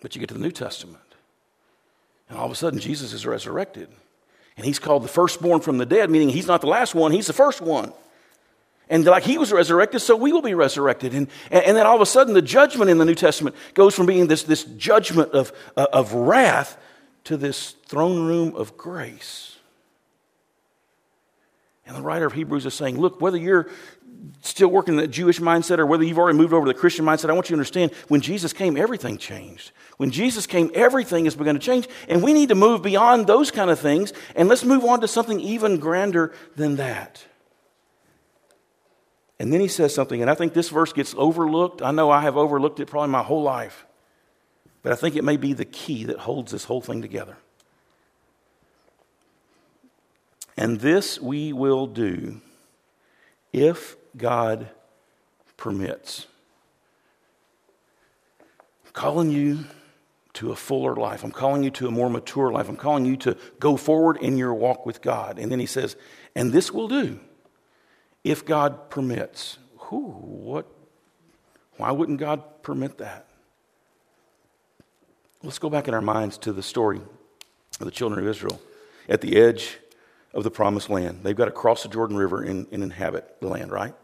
[0.00, 1.07] But you get to the New Testament,
[2.28, 3.88] and all of a sudden, Jesus is resurrected.
[4.56, 7.26] And he's called the firstborn from the dead, meaning he's not the last one, he's
[7.26, 7.92] the first one.
[8.90, 11.12] And like he was resurrected, so we will be resurrected.
[11.12, 14.06] And, and then all of a sudden, the judgment in the New Testament goes from
[14.06, 16.78] being this, this judgment of, uh, of wrath
[17.24, 19.56] to this throne room of grace.
[21.86, 23.68] And the writer of Hebrews is saying, look, whether you're
[24.42, 27.04] still working in the Jewish mindset or whether you've already moved over to the Christian
[27.04, 29.72] mindset, I want you to understand when Jesus came, everything changed.
[29.96, 31.88] When Jesus came, everything is begun to change.
[32.08, 35.08] And we need to move beyond those kind of things and let's move on to
[35.08, 37.24] something even grander than that.
[39.40, 41.80] And then he says something, and I think this verse gets overlooked.
[41.80, 43.86] I know I have overlooked it probably my whole life,
[44.82, 47.36] but I think it may be the key that holds this whole thing together.
[50.56, 52.40] And this we will do
[53.52, 54.70] if God
[55.56, 56.26] permits.
[58.86, 59.64] I'm calling you
[60.34, 61.24] to a fuller life.
[61.24, 62.68] I'm calling you to a more mature life.
[62.68, 65.38] I'm calling you to go forward in your walk with God.
[65.38, 65.96] And then he says,
[66.34, 67.18] and this will do
[68.22, 69.58] if God permits.
[69.88, 70.66] Whew, what?
[71.76, 73.26] Why wouldn't God permit that?
[75.42, 77.00] Let's go back in our minds to the story
[77.80, 78.60] of the children of Israel
[79.08, 79.78] at the edge
[80.34, 81.20] of the promised land.
[81.22, 83.94] They've got to cross the Jordan River and, and inhabit the land, right?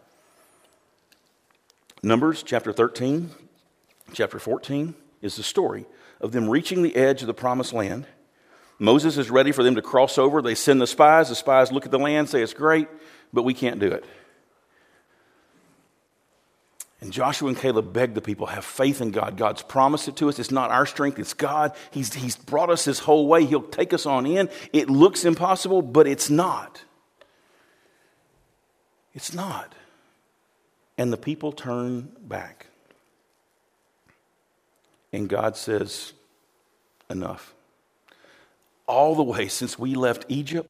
[2.02, 3.30] Numbers chapter 13,
[4.12, 5.86] chapter 14 is the story
[6.20, 8.06] of them reaching the edge of the promised land.
[8.78, 10.42] Moses is ready for them to cross over.
[10.42, 11.28] They send the spies.
[11.28, 12.88] The spies look at the land, say it's great,
[13.32, 14.04] but we can't do it.
[17.04, 19.36] And Joshua and Caleb begged the people, have faith in God.
[19.36, 20.40] God's promised it to us.
[20.40, 21.76] It's not our strength, it's God.
[21.92, 23.44] He's, he's brought us this whole way.
[23.44, 24.48] He'll take us on in.
[24.72, 26.82] It looks impossible, but it's not.
[29.12, 29.72] It's not
[30.96, 32.66] and the people turn back.
[35.12, 36.12] And God says,
[37.10, 37.54] Enough.
[38.86, 40.68] All the way since we left Egypt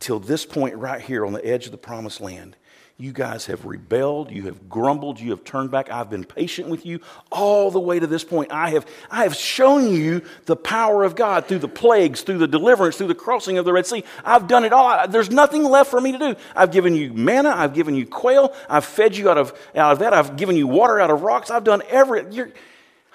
[0.00, 2.56] till this point right here on the edge of the promised land,
[2.98, 5.90] you guys have rebelled, you have grumbled, you have turned back.
[5.90, 7.00] I've been patient with you
[7.32, 8.52] all the way to this point.
[8.52, 12.46] I have, I have shown you the power of God through the plagues, through the
[12.46, 14.04] deliverance, through the crossing of the Red Sea.
[14.24, 15.08] I've done it all.
[15.08, 16.36] There's nothing left for me to do.
[16.54, 19.98] I've given you manna, I've given you quail, I've fed you out of, out of
[20.00, 22.24] that, I've given you water out of rocks, I've done every.
[22.32, 22.50] You're,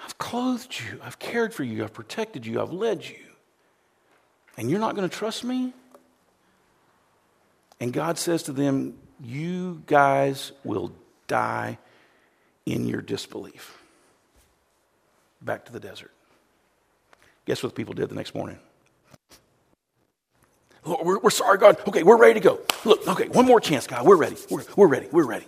[0.04, 3.16] I've clothed you, I've cared for you, I've protected you, I've led you.
[4.56, 5.72] And you're not going to trust me?
[7.80, 10.92] And God says to them, you guys will
[11.26, 11.78] die
[12.66, 13.78] in your disbelief.
[15.40, 16.10] Back to the desert.
[17.46, 18.58] Guess what the people did the next morning?
[20.84, 21.78] we're, we're, sorry, God.
[21.86, 22.60] Okay, we're ready to go.
[22.84, 24.06] Look, okay, one more chance, God.
[24.06, 24.36] We're ready.
[24.50, 25.08] We're, we're ready.
[25.10, 25.46] We're ready.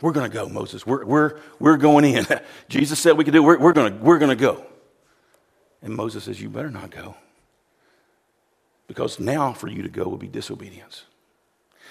[0.00, 0.86] We're going to go, Moses.
[0.86, 2.26] We're, we're, we're going in.
[2.68, 3.46] Jesus said we could do it.
[3.46, 4.64] We're, we're going we're to go.
[5.82, 7.16] And Moses says, You better not go.
[8.86, 11.04] Because now for you to go will be disobedience.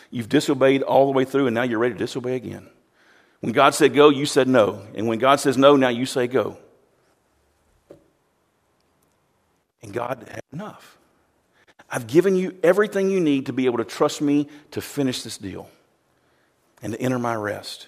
[0.10, 2.70] You've disobeyed all the way through, and now you're ready to disobey again.
[3.40, 4.86] When God said go, you said no.
[4.96, 6.58] And when God says no, now you say go.
[9.82, 10.98] And God had enough.
[11.90, 15.38] I've given you everything you need to be able to trust me to finish this
[15.38, 15.70] deal
[16.82, 17.88] and to enter my rest.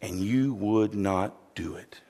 [0.00, 2.00] And you would not do it.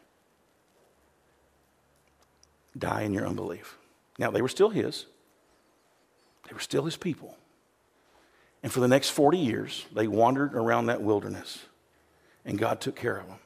[2.77, 3.79] Die in your unbelief.
[4.19, 5.07] Now, they were still his,
[6.46, 7.38] they were still his people.
[8.63, 11.65] And for the next 40 years, they wandered around that wilderness,
[12.44, 13.38] and God took care of them.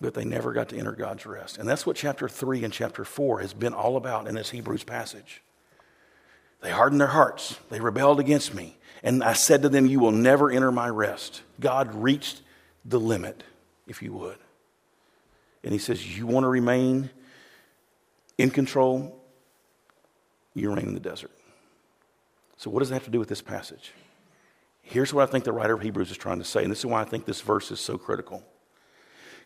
[0.00, 1.58] But they never got to enter God's rest.
[1.58, 4.84] And that's what chapter 3 and chapter 4 has been all about in this Hebrews
[4.84, 5.42] passage.
[6.62, 8.76] They hardened their hearts, they rebelled against me.
[9.02, 11.42] And I said to them, You will never enter my rest.
[11.60, 12.40] God reached
[12.84, 13.44] the limit,
[13.86, 14.38] if you would.
[15.62, 17.10] And He says, You want to remain
[18.38, 19.20] in control?
[20.54, 21.32] you remain in the desert.
[22.64, 23.92] So, what does that have to do with this passage?
[24.80, 26.86] Here's what I think the writer of Hebrews is trying to say, and this is
[26.86, 28.42] why I think this verse is so critical.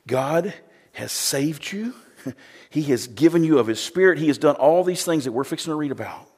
[0.07, 0.55] God
[0.93, 1.95] has saved you,
[2.71, 5.43] He has given you of His Spirit, He has done all these things that we're
[5.43, 6.29] fixing to read about.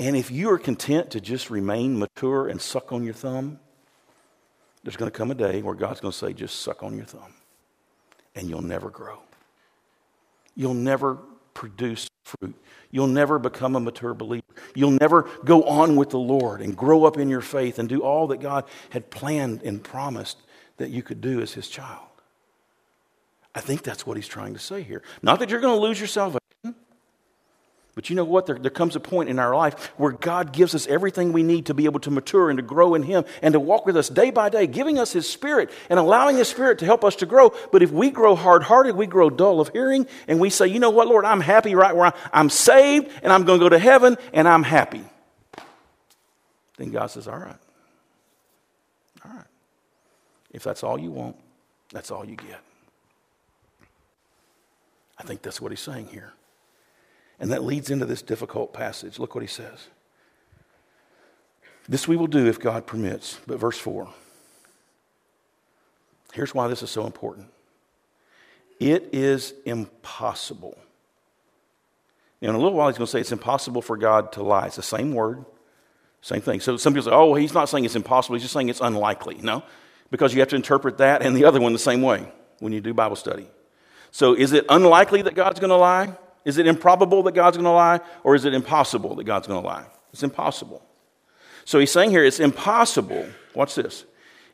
[0.00, 3.60] And if you are content to just remain mature and suck on your thumb,
[4.82, 7.06] there's going to come a day where God's going to say, just suck on your
[7.06, 7.32] thumb,
[8.34, 9.20] and you'll never grow.
[10.56, 11.14] You'll never
[11.54, 12.54] produce fruit.
[12.90, 14.44] You'll never become a mature believer.
[14.74, 18.00] You'll never go on with the Lord and grow up in your faith and do
[18.00, 20.38] all that God had planned and promised
[20.76, 22.06] that you could do as His child.
[23.54, 25.02] I think that's what He's trying to say here.
[25.22, 26.43] Not that you're going to lose your salvation.
[27.94, 28.46] But you know what?
[28.46, 31.66] There, there, comes a point in our life where God gives us everything we need
[31.66, 34.08] to be able to mature and to grow in Him and to walk with us
[34.08, 37.26] day by day, giving us His Spirit and allowing His Spirit to help us to
[37.26, 37.54] grow.
[37.70, 40.80] But if we grow hard hearted, we grow dull of hearing, and we say, you
[40.80, 43.68] know what, Lord, I'm happy right where I'm, I'm saved and I'm going to go
[43.68, 45.04] to heaven and I'm happy.
[46.76, 47.56] Then God says, all right.
[49.24, 49.46] All right.
[50.50, 51.36] If that's all you want,
[51.92, 52.60] that's all you get.
[55.16, 56.32] I think that's what He's saying here.
[57.40, 59.18] And that leads into this difficult passage.
[59.18, 59.88] Look what he says.
[61.88, 63.38] This we will do if God permits.
[63.46, 64.08] But verse 4.
[66.32, 67.48] Here's why this is so important
[68.80, 70.76] it is impossible.
[72.40, 74.66] in a little while, he's going to say it's impossible for God to lie.
[74.66, 75.44] It's the same word,
[76.22, 76.60] same thing.
[76.60, 79.38] So some people say, oh, he's not saying it's impossible, he's just saying it's unlikely.
[79.42, 79.62] No,
[80.10, 82.80] because you have to interpret that and the other one the same way when you
[82.80, 83.46] do Bible study.
[84.10, 86.16] So is it unlikely that God's going to lie?
[86.44, 89.60] Is it improbable that God's going to lie, or is it impossible that God's going
[89.60, 89.86] to lie?
[90.12, 90.82] It's impossible.
[91.64, 93.26] So he's saying here it's impossible.
[93.54, 94.04] Watch this.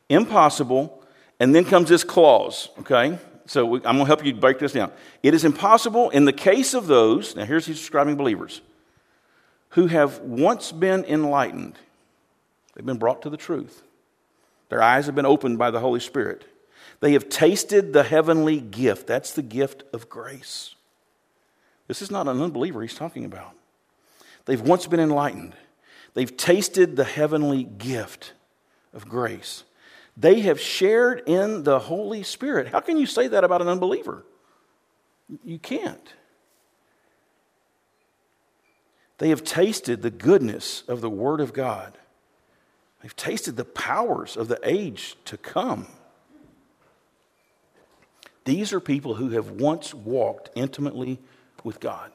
[0.09, 1.03] Impossible,
[1.39, 3.17] and then comes this clause, okay?
[3.45, 4.91] So we, I'm going to help you break this down.
[5.23, 8.61] It is impossible in the case of those, now here's he's describing believers,
[9.69, 11.77] who have once been enlightened.
[12.73, 13.83] They've been brought to the truth.
[14.69, 16.45] Their eyes have been opened by the Holy Spirit.
[17.01, 19.07] They have tasted the heavenly gift.
[19.07, 20.75] That's the gift of grace.
[21.91, 23.53] This is not an unbeliever he's talking about.
[24.45, 25.57] They've once been enlightened,
[26.13, 28.31] they've tasted the heavenly gift
[28.93, 29.65] of grace.
[30.15, 32.69] They have shared in the Holy Spirit.
[32.69, 34.23] How can you say that about an unbeliever?
[35.43, 36.13] You can't.
[39.17, 41.97] They have tasted the goodness of the Word of God.
[43.01, 45.87] They've tasted the powers of the age to come.
[48.45, 51.19] These are people who have once walked intimately
[51.63, 52.11] with God.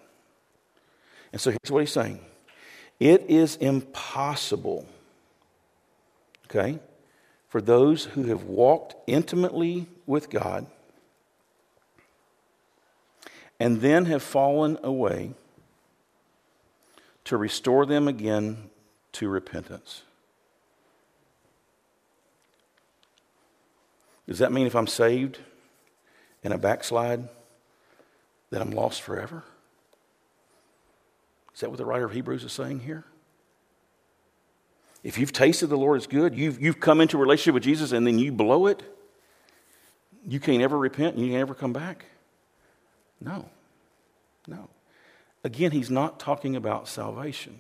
[1.33, 2.21] And so here's what he's saying
[2.99, 4.87] it is impossible,
[6.47, 6.79] okay,
[7.49, 10.67] for those who have walked intimately with God
[13.59, 15.33] and then have fallen away
[17.25, 18.71] to restore them again
[19.13, 20.03] to repentance.
[24.29, 25.39] Does that mean if I'm saved
[26.43, 27.29] and I backslide,
[28.57, 29.45] that I'm lost forever?
[31.55, 33.05] Is that what the writer of Hebrews is saying here?
[35.05, 37.93] If you've tasted the Lord is good, you've, you've come into a relationship with Jesus
[37.93, 38.83] and then you blow it,
[40.27, 42.07] you can't ever repent and you can't ever come back?
[43.21, 43.51] No.
[44.49, 44.71] No.
[45.45, 47.59] Again, he's not talking about salvation.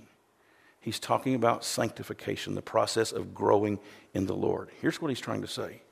[0.80, 3.80] He's talking about sanctification, the process of growing
[4.14, 4.70] in the Lord.
[4.80, 5.82] Here's what he's trying to say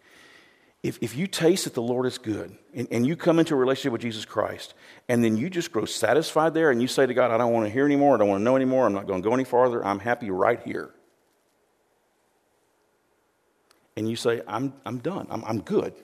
[0.84, 3.56] if, if you taste that the Lord is good and, and you come into a
[3.56, 4.74] relationship with Jesus Christ
[5.08, 7.64] and then you just grow satisfied there and you say to God, I don't want
[7.64, 9.44] to hear anymore, I don't want to know anymore, I'm not going to go any
[9.44, 10.90] farther, I'm happy right here.
[13.96, 15.94] And you say, I'm, I'm done, I'm, I'm good.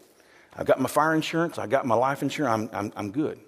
[0.56, 3.38] I've got my fire insurance, I've got my life insurance, I'm, I'm, I'm good.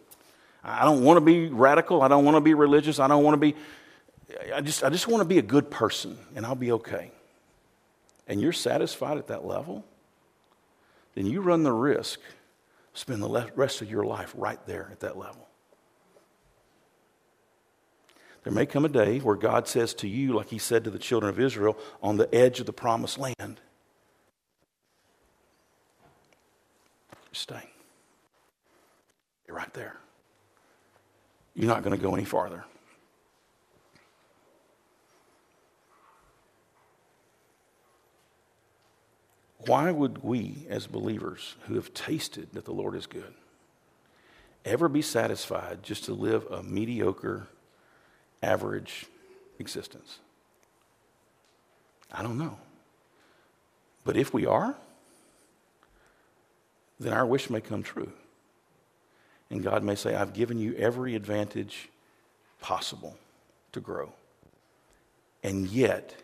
[0.62, 3.32] I don't want to be radical, I don't want to be religious, I don't want
[3.32, 3.56] to be,
[4.54, 7.10] I just, I just want to be a good person and I'll be okay.
[8.28, 9.86] And you're satisfied at that level?
[11.14, 12.20] Then you run the risk
[12.92, 15.48] of spending the rest of your life right there at that level.
[18.44, 20.98] There may come a day where God says to you, like He said to the
[20.98, 23.60] children of Israel on the edge of the promised land,
[27.30, 27.70] stay.
[29.46, 29.96] You're right there.
[31.54, 32.64] You're not going to go any farther.
[39.66, 43.34] Why would we, as believers who have tasted that the Lord is good,
[44.64, 47.46] ever be satisfied just to live a mediocre,
[48.42, 49.06] average
[49.58, 50.18] existence?
[52.10, 52.58] I don't know.
[54.04, 54.74] But if we are,
[56.98, 58.12] then our wish may come true.
[59.50, 61.88] And God may say, I've given you every advantage
[62.60, 63.16] possible
[63.72, 64.12] to grow.
[65.42, 66.14] And yet,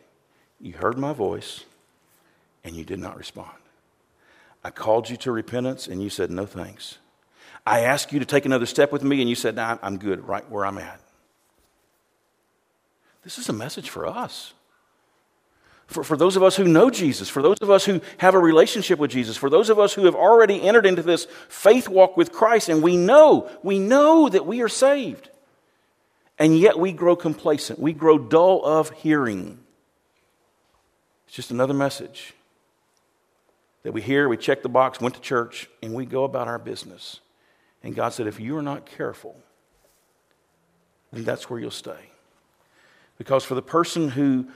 [0.61, 1.65] you heard my voice
[2.69, 3.51] and you did not respond.
[4.63, 6.99] I called you to repentance and you said, no thanks.
[7.67, 10.29] I asked you to take another step with me and you said, nah, I'm good
[10.29, 11.01] right where I'm at.
[13.25, 14.53] This is a message for us.
[15.87, 18.39] For, for those of us who know Jesus, for those of us who have a
[18.39, 22.17] relationship with Jesus, for those of us who have already entered into this faith walk
[22.17, 25.31] with Christ, and we know, we know that we are saved.
[26.39, 27.79] And yet we grow complacent.
[27.79, 29.59] We grow dull of hearing.
[31.27, 32.35] It's just another message
[33.89, 36.59] that we hear, we check the box, went to church, and we go about our
[36.59, 37.21] business.
[37.83, 39.35] And God said, if you are not careful,
[41.11, 42.11] then that's where you'll stay.
[43.17, 44.49] Because for the person who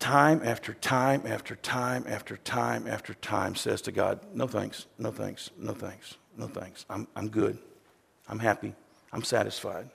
[0.00, 5.12] time after time after time after time after time says to God, No thanks, no
[5.12, 6.86] thanks, no thanks, no thanks.
[6.90, 7.56] I'm, I'm good.
[8.28, 8.74] I'm happy.
[9.12, 9.88] I'm satisfied.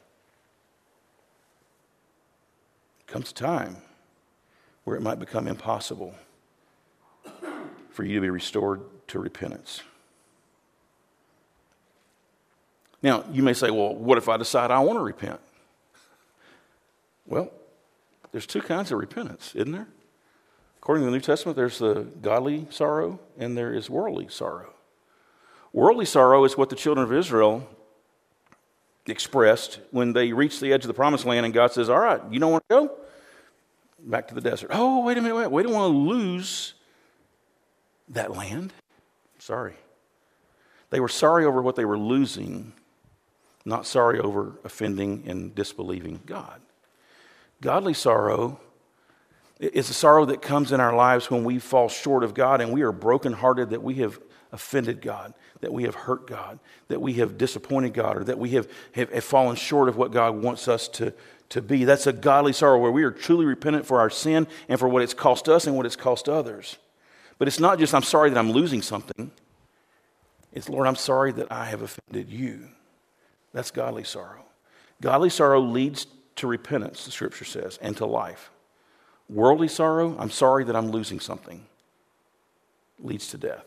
[3.05, 3.75] Comes a time
[4.85, 6.15] where it might become impossible
[7.99, 8.79] for you to be restored
[9.09, 9.81] to repentance.
[13.03, 15.41] Now, you may say, well, what if I decide I want to repent?
[17.27, 17.51] Well,
[18.31, 19.89] there's two kinds of repentance, isn't there?
[20.77, 24.71] According to the New Testament, there's the godly sorrow and there is worldly sorrow.
[25.73, 27.67] Worldly sorrow is what the children of Israel
[29.07, 32.21] expressed when they reached the edge of the promised land and God says, All right,
[32.31, 32.97] you don't want to go?
[33.99, 34.69] Back to the desert.
[34.71, 35.51] Oh, wait a minute, wait.
[35.51, 36.75] We don't want to lose
[38.09, 38.73] that land.
[39.37, 39.75] Sorry.
[40.89, 42.73] They were sorry over what they were losing,
[43.65, 46.61] not sorry over offending and disbelieving God.
[47.61, 48.59] Godly sorrow
[49.59, 52.71] is a sorrow that comes in our lives when we fall short of God and
[52.71, 54.19] we are brokenhearted that we have
[54.51, 58.51] offended God, that we have hurt God, that we have disappointed God, or that we
[58.51, 61.13] have, have, have, fallen short of what God wants us to,
[61.49, 61.83] to be.
[61.83, 65.03] That's a godly sorrow where we are truly repentant for our sin and for what
[65.03, 66.77] it's cost us and what it's cost others.
[67.39, 69.31] But it's not just, I'm sorry that I'm losing something.
[70.53, 72.67] It's, Lord, I'm sorry that I have offended you.
[73.53, 74.45] That's godly sorrow.
[75.01, 78.51] Godly sorrow leads to repentance, the scripture says, and to life.
[79.29, 81.65] Worldly sorrow, I'm sorry that I'm losing something,
[82.99, 83.65] leads to death.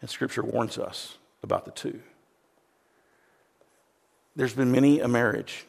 [0.00, 2.00] And Scripture warns us about the two.
[4.36, 5.66] There's been many a marriage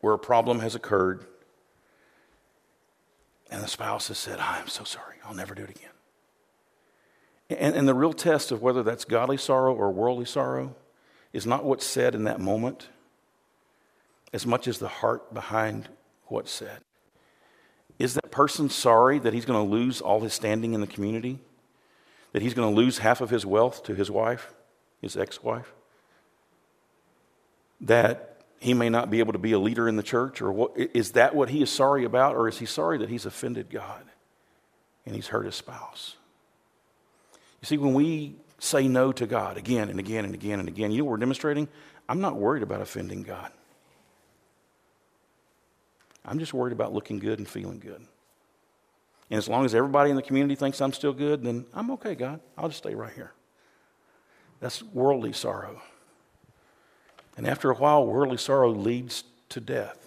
[0.00, 1.26] where a problem has occurred
[3.50, 5.90] and the spouse has said, I'm so sorry, I'll never do it again.
[7.50, 10.74] And, and the real test of whether that's godly sorrow or worldly sorrow
[11.32, 12.88] is not what's said in that moment
[14.32, 15.88] as much as the heart behind
[16.26, 16.78] what's said.
[17.98, 21.38] Is that person sorry that he's going to lose all his standing in the community?
[22.32, 24.52] That he's going to lose half of his wealth to his wife,
[25.00, 25.72] his ex wife?
[27.80, 28.33] That
[28.64, 30.40] he may not be able to be a leader in the church?
[30.40, 32.34] Or what, is that what he is sorry about?
[32.34, 34.02] Or is he sorry that he's offended God
[35.04, 36.16] and he's hurt his spouse?
[37.60, 40.90] You see, when we say no to God again and again and again and again,
[40.90, 41.68] you know what we're demonstrating?
[42.08, 43.52] I'm not worried about offending God.
[46.24, 48.00] I'm just worried about looking good and feeling good.
[49.28, 52.14] And as long as everybody in the community thinks I'm still good, then I'm okay,
[52.14, 52.40] God.
[52.56, 53.34] I'll just stay right here.
[54.60, 55.82] That's worldly sorrow.
[57.36, 59.98] And after a while, worldly sorrow leads to death.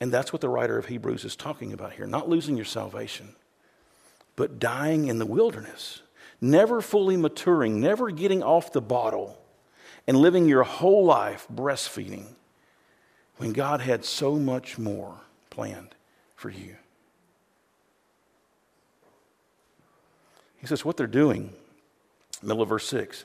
[0.00, 3.34] And that's what the writer of Hebrews is talking about here not losing your salvation,
[4.36, 6.02] but dying in the wilderness,
[6.40, 9.36] never fully maturing, never getting off the bottle,
[10.06, 12.26] and living your whole life breastfeeding
[13.38, 15.16] when God had so much more
[15.50, 15.94] planned
[16.36, 16.76] for you.
[20.58, 21.52] He says, What they're doing,
[22.42, 23.24] middle of verse 6,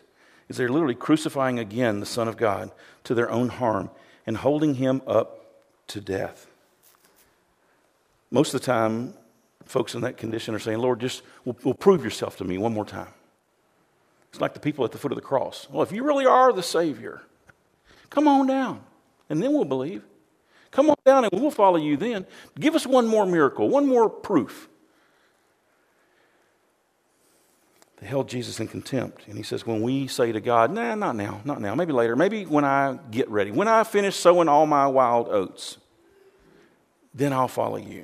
[0.50, 2.72] is they're literally crucifying again the Son of God
[3.04, 3.90] to their own harm
[4.26, 5.46] and holding him up
[5.88, 6.48] to death.
[8.32, 9.14] Most of the time,
[9.66, 12.74] folks in that condition are saying, Lord, just will will prove yourself to me one
[12.74, 13.14] more time.
[14.30, 15.68] It's like the people at the foot of the cross.
[15.70, 17.22] Well, if you really are the Savior,
[18.10, 18.82] come on down
[19.30, 20.04] and then we'll believe.
[20.72, 22.26] Come on down and we'll follow you then.
[22.60, 24.68] Give us one more miracle, one more proof.
[28.04, 29.28] They held Jesus in contempt.
[29.30, 32.18] And he says, when we say to God, nah, not now, not now, maybe later,
[32.18, 35.78] maybe when I get ready, when I finish sowing all my wild oats,
[37.14, 38.04] then I'll follow you.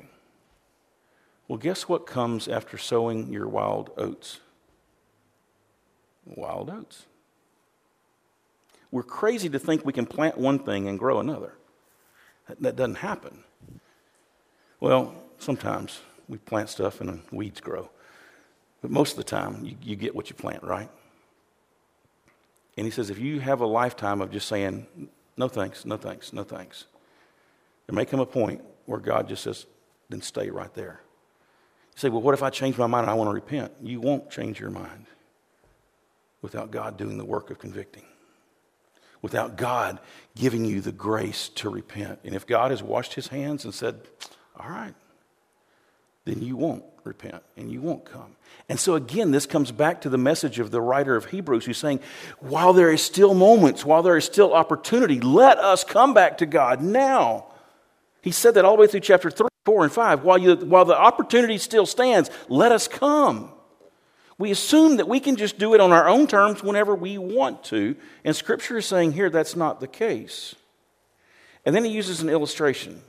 [1.48, 4.40] Well, guess what comes after sowing your wild oats?
[6.24, 7.04] Wild oats.
[8.90, 11.52] We're crazy to think we can plant one thing and grow another.
[12.48, 13.44] That, that doesn't happen.
[14.80, 17.90] Well, sometimes we plant stuff and weeds grow.
[18.80, 20.90] But most of the time, you, you get what you plant, right?
[22.76, 24.86] And he says, if you have a lifetime of just saying,
[25.36, 26.86] No thanks, no thanks, no thanks.
[27.86, 29.66] There may come a point where God just says,
[30.08, 31.00] then stay right there.
[31.94, 33.72] You say, well, what if I change my mind and I want to repent?
[33.82, 35.06] You won't change your mind
[36.42, 38.04] without God doing the work of convicting,
[39.22, 40.00] without God
[40.34, 42.20] giving you the grace to repent.
[42.24, 44.00] And if God has washed his hands and said,
[44.58, 44.94] all right,
[46.30, 48.36] then you won't repent and you won't come.
[48.68, 51.78] And so, again, this comes back to the message of the writer of Hebrews who's
[51.78, 52.00] saying,
[52.38, 56.46] while there is still moments, while there is still opportunity, let us come back to
[56.46, 57.46] God now.
[58.22, 60.24] He said that all the way through chapter 3, 4, and 5.
[60.24, 63.50] While, you, while the opportunity still stands, let us come.
[64.38, 67.64] We assume that we can just do it on our own terms whenever we want
[67.64, 67.96] to.
[68.24, 70.54] And Scripture is saying here that's not the case.
[71.66, 73.02] And then he uses an illustration.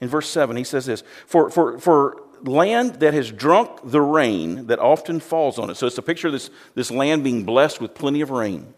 [0.00, 4.66] In verse 7, he says this For, for, for land that has drunk the rain
[4.66, 5.76] that often falls on it.
[5.76, 8.74] So it's a picture of this, this land being blessed with plenty of rain.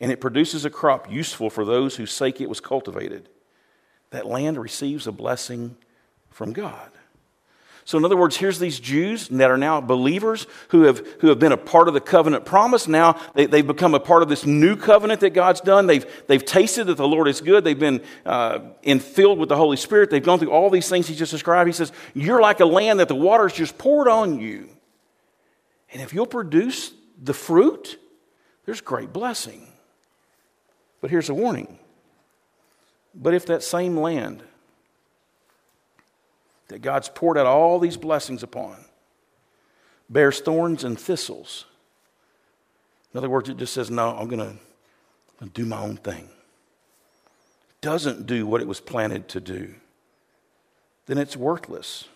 [0.00, 3.28] And it produces a crop useful for those whose sake it was cultivated.
[4.10, 5.76] That land receives a blessing
[6.30, 6.90] from God.
[7.84, 11.40] So, in other words, here's these Jews that are now believers who have, who have
[11.40, 12.86] been a part of the covenant promise.
[12.86, 15.88] Now they, they've become a part of this new covenant that God's done.
[15.88, 17.64] They've, they've tasted that the Lord is good.
[17.64, 20.10] They've been uh, infilled with the Holy Spirit.
[20.10, 21.66] They've gone through all these things He just described.
[21.66, 24.68] He says, You're like a land that the water's just poured on you.
[25.92, 27.98] And if you'll produce the fruit,
[28.64, 29.66] there's great blessing.
[31.00, 31.78] But here's a warning.
[33.14, 34.42] But if that same land
[36.72, 38.76] that God's poured out all these blessings upon
[40.08, 41.66] bears thorns and thistles.
[43.12, 44.58] In other words, it just says, No, I'm going
[45.40, 46.30] to do my own thing.
[47.82, 49.74] Doesn't do what it was planted to do,
[51.06, 52.08] then it's worthless.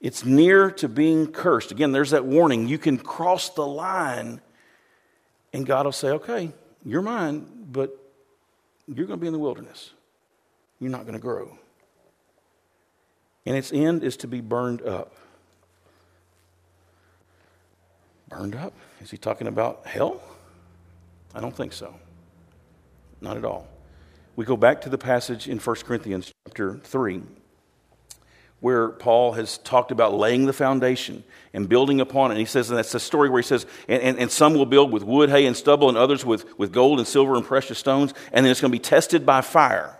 [0.00, 1.72] It's near to being cursed.
[1.72, 2.68] Again, there's that warning.
[2.68, 4.40] You can cross the line,
[5.52, 6.52] and God will say, Okay,
[6.84, 7.98] you're mine, but
[8.86, 9.90] you're going to be in the wilderness.
[10.78, 11.58] You're not going to grow
[13.46, 15.14] and its end is to be burned up.
[18.28, 18.72] Burned up?
[19.00, 20.20] Is he talking about hell?
[21.34, 21.94] I don't think so.
[23.20, 23.68] Not at all.
[24.36, 27.22] We go back to the passage in 1 Corinthians chapter 3
[28.64, 31.22] where Paul has talked about laying the foundation
[31.52, 32.34] and building upon it.
[32.34, 34.64] And he says, and that's a story where he says, and, and, and, some will
[34.64, 37.78] build with wood, hay, and stubble, and others with, with gold and silver and precious
[37.78, 39.94] stones, and then it's going to be tested by fire.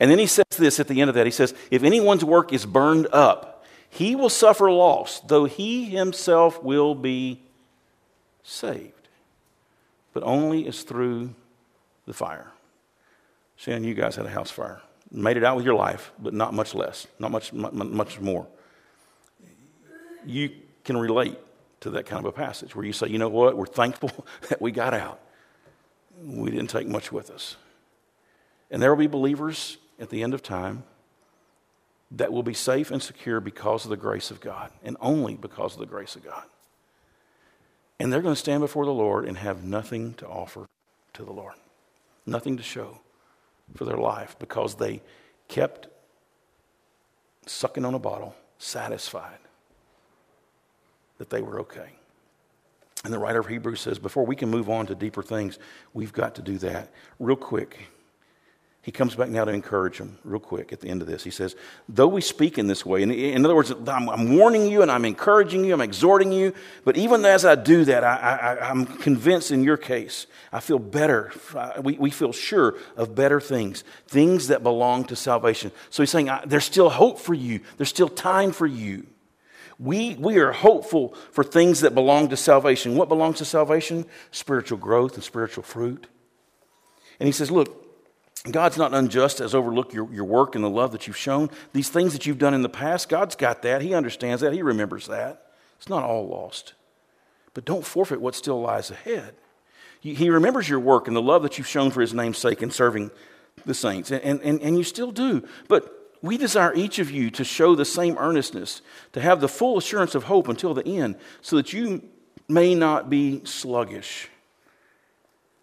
[0.00, 1.26] And then he says this at the end of that.
[1.26, 6.62] He says, If anyone's work is burned up, he will suffer loss, though he himself
[6.62, 7.42] will be
[8.42, 9.08] saved.
[10.14, 11.34] But only as through
[12.06, 12.50] the fire.
[13.56, 14.80] Shannon, you guys had a house fire.
[15.12, 18.46] Made it out with your life, but not much less, not much, much more.
[20.24, 20.50] You
[20.84, 21.36] can relate
[21.80, 24.10] to that kind of a passage where you say, you know what, we're thankful
[24.48, 25.20] that we got out.
[26.22, 27.56] We didn't take much with us.
[28.70, 30.82] And there will be believers at the end of time
[32.10, 35.74] that will be safe and secure because of the grace of God and only because
[35.74, 36.42] of the grace of God.
[38.00, 40.66] And they're going to stand before the Lord and have nothing to offer
[41.12, 41.54] to the Lord,
[42.26, 42.98] nothing to show
[43.76, 45.02] for their life because they
[45.48, 45.86] kept
[47.46, 49.38] sucking on a bottle, satisfied
[51.18, 51.90] that they were okay.
[53.04, 55.58] And the writer of Hebrews says, before we can move on to deeper things,
[55.94, 56.90] we've got to do that.
[57.18, 57.88] Real quick,
[58.82, 61.22] he comes back now to encourage them real quick at the end of this.
[61.22, 61.54] He says,
[61.86, 65.66] Though we speak in this way, in other words, I'm, warning you and I'm encouraging
[65.66, 66.54] you, I'm exhorting you,
[66.84, 71.30] but even as I do that, I, am convinced in your case, I feel better.
[71.82, 75.72] We, we feel sure of better things, things that belong to salvation.
[75.90, 79.06] So he's saying, There's still hope for you, there's still time for you.
[79.78, 82.96] We, we are hopeful for things that belong to salvation.
[82.96, 84.04] What belongs to salvation?
[84.30, 86.06] Spiritual growth and spiritual fruit.
[87.18, 87.79] And he says, Look,
[88.48, 91.50] God's not unjust as overlook your, your work and the love that you've shown.
[91.72, 93.82] These things that you've done in the past, God's got that.
[93.82, 94.54] He understands that.
[94.54, 95.50] He remembers that.
[95.76, 96.72] It's not all lost.
[97.52, 99.34] But don't forfeit what still lies ahead.
[100.00, 102.70] He remembers your work and the love that you've shown for His name's sake in
[102.70, 103.10] serving
[103.66, 104.10] the saints.
[104.10, 105.46] And, and, and you still do.
[105.68, 108.80] But we desire each of you to show the same earnestness,
[109.12, 112.02] to have the full assurance of hope until the end, so that you
[112.48, 114.30] may not be sluggish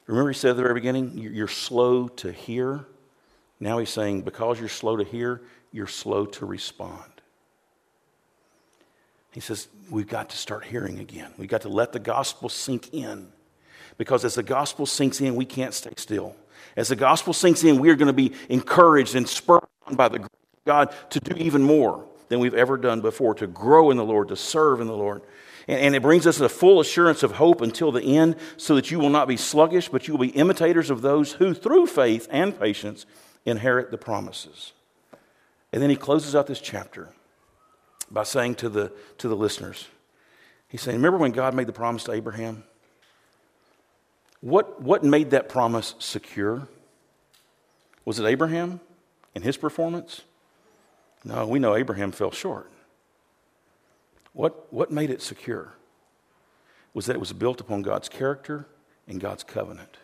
[0.08, 2.86] Remember, he said at the very beginning, you're slow to hear.
[3.60, 5.42] Now he's saying, because you're slow to hear,
[5.72, 7.04] you're slow to respond.
[9.32, 11.34] He says, we've got to start hearing again.
[11.38, 13.28] We've got to let the gospel sink in.
[13.98, 16.36] Because as the gospel sinks in, we can't stay still.
[16.76, 20.08] As the gospel sinks in, we are going to be encouraged and spurred on by
[20.08, 20.28] the
[20.66, 24.28] God to do even more than we've ever done before, to grow in the Lord,
[24.30, 25.22] to serve in the Lord.
[25.68, 28.92] And, and it brings us a full assurance of hope until the end, so that
[28.92, 32.28] you will not be sluggish, but you will be imitators of those who, through faith
[32.32, 33.06] and patience,
[33.46, 34.74] inherit the promises.
[35.72, 37.10] And then he closes out this chapter
[38.10, 39.88] by saying to the, to the listeners,
[40.70, 42.64] He's saying, Remember when God made the promise to Abraham?
[44.42, 46.68] What, what made that promise secure?
[48.06, 48.80] Was it Abraham
[49.34, 50.22] and his performance?
[51.24, 52.70] No, we know Abraham fell short.
[54.38, 55.74] What, what made it secure?
[56.94, 58.68] Was that it was built upon God's character
[59.08, 59.98] and God's covenant.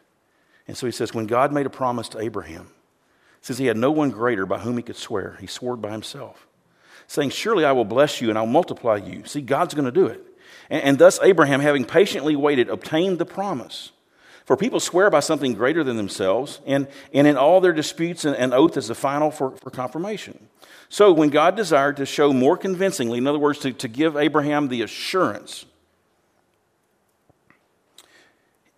[0.68, 2.70] And so he says, when God made a promise to Abraham,
[3.42, 5.38] says he had no one greater by whom he could swear.
[5.40, 6.48] He swore by himself,
[7.06, 9.24] saying, Surely I will bless you and I'll multiply you.
[9.26, 10.26] See, God's going to do it.
[10.68, 13.92] And, and thus Abraham, having patiently waited, obtained the promise.
[14.46, 18.34] For people swear by something greater than themselves, and, and in all their disputes, an,
[18.34, 20.48] an oath is the final for, for confirmation.
[20.94, 24.68] So, when God desired to show more convincingly, in other words, to, to give Abraham
[24.68, 25.66] the assurance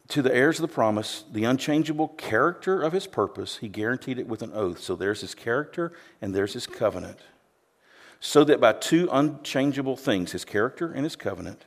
[0.07, 4.27] to the heirs of the promise, the unchangeable character of his purpose, he guaranteed it
[4.27, 4.79] with an oath.
[4.79, 5.91] So, there's his character
[6.21, 7.19] and there's his covenant.
[8.21, 11.65] So that by two unchangeable things, his character and his covenant,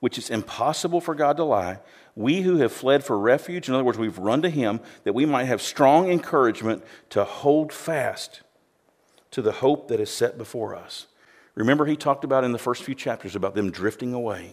[0.00, 1.78] which is impossible for God to lie,
[2.14, 5.24] we who have fled for refuge, in other words, we've run to Him, that we
[5.24, 8.42] might have strong encouragement to hold fast
[9.32, 11.06] to the hope that is set before us.
[11.54, 14.52] Remember, He talked about in the first few chapters about them drifting away.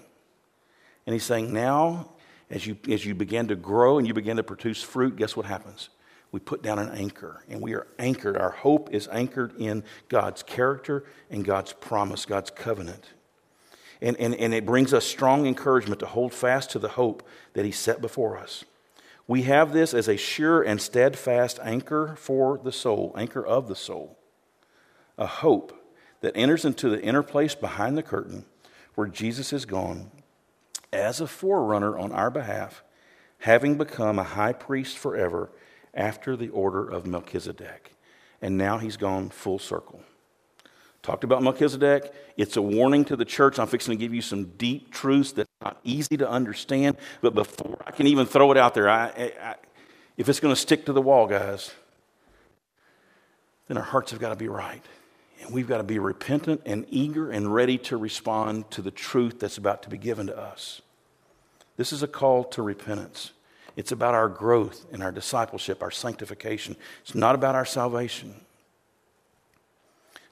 [1.05, 2.09] And He's saying, now,
[2.49, 5.45] as you, as you begin to grow and you begin to produce fruit, guess what
[5.45, 5.89] happens?
[6.31, 8.37] We put down an anchor, and we are anchored.
[8.37, 13.13] Our hope is anchored in God's character and God's promise, God's covenant
[14.03, 17.63] and, and, and it brings us strong encouragement to hold fast to the hope that
[17.63, 18.65] He set before us.
[19.27, 23.75] We have this as a sure and steadfast anchor for the soul, anchor of the
[23.75, 24.19] soul,
[25.23, 25.73] a hope
[26.21, 28.45] that enters into the inner place behind the curtain
[28.95, 30.11] where Jesus is gone
[30.91, 32.83] as a forerunner on our behalf,
[33.39, 35.49] having become a high priest forever
[35.93, 37.93] after the order of Melchizedek.
[38.41, 40.01] And now he's gone full circle.
[41.01, 42.13] Talked about Melchizedek.
[42.37, 43.59] It's a warning to the church.
[43.59, 46.97] I'm fixing to give you some deep truths that are not easy to understand.
[47.21, 49.55] But before I can even throw it out there, I, I,
[50.15, 51.71] if it's going to stick to the wall, guys,
[53.67, 54.83] then our hearts have got to be right.
[55.43, 59.39] And we've got to be repentant and eager and ready to respond to the truth
[59.39, 60.81] that's about to be given to us.
[61.75, 63.31] This is a call to repentance.
[63.75, 66.77] It's about our growth and our discipleship, our sanctification.
[67.01, 68.35] It's not about our salvation.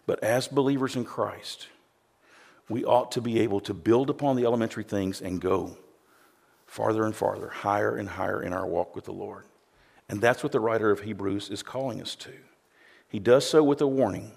[0.06, 1.68] But as believers in Christ,
[2.70, 5.78] we ought to be able to build upon the elementary things and go
[6.68, 9.44] farther and farther, higher and higher in our walk with the Lord.
[10.08, 12.32] And that's what the writer of Hebrews is calling us to.
[13.10, 14.32] He does so with a warning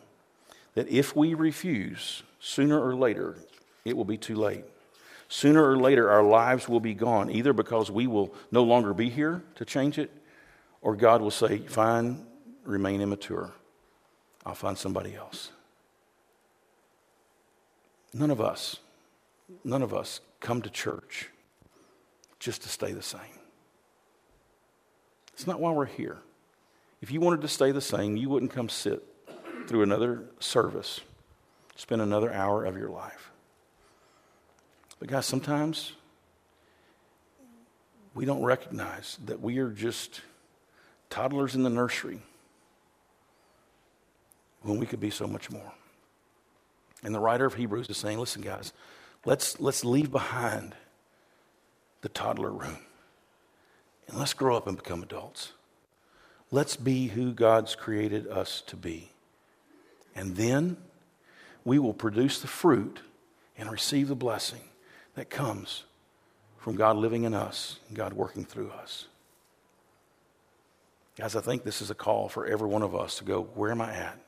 [0.75, 3.37] that if we refuse, sooner or later,
[3.85, 4.65] it will be too late.
[5.29, 9.09] Sooner or later, our lives will be gone, either because we will no longer be
[9.09, 10.11] here to change it,
[10.83, 12.27] or God will say, Fine,
[12.65, 13.53] remain immature.
[14.45, 15.51] I'll find somebody else.
[18.13, 18.79] None of us,
[19.65, 21.31] none of us come to church
[22.39, 23.21] just to stay the same.
[25.33, 26.19] It's not why we're here.
[27.01, 29.03] If you wanted to stay the same, you wouldn't come sit
[29.67, 31.01] through another service,
[31.77, 33.31] spend another hour of your life.
[34.99, 35.93] But, guys, sometimes
[38.15, 40.21] we don't recognize that we are just
[41.11, 42.21] toddlers in the nursery
[44.63, 45.73] when we could be so much more.
[47.03, 48.73] And the writer of Hebrews is saying, listen, guys,
[49.25, 50.75] let's, let's leave behind
[52.01, 52.79] the toddler room
[54.09, 55.53] and let's grow up and become adults.
[56.51, 59.11] Let's be who God's created us to be.
[60.15, 60.77] And then
[61.65, 63.01] we will produce the fruit
[63.57, 64.61] and receive the blessing
[65.15, 65.85] that comes
[66.59, 69.07] from God living in us and God working through us.
[71.17, 73.71] Guys, I think this is a call for every one of us to go, where
[73.71, 74.19] am I at?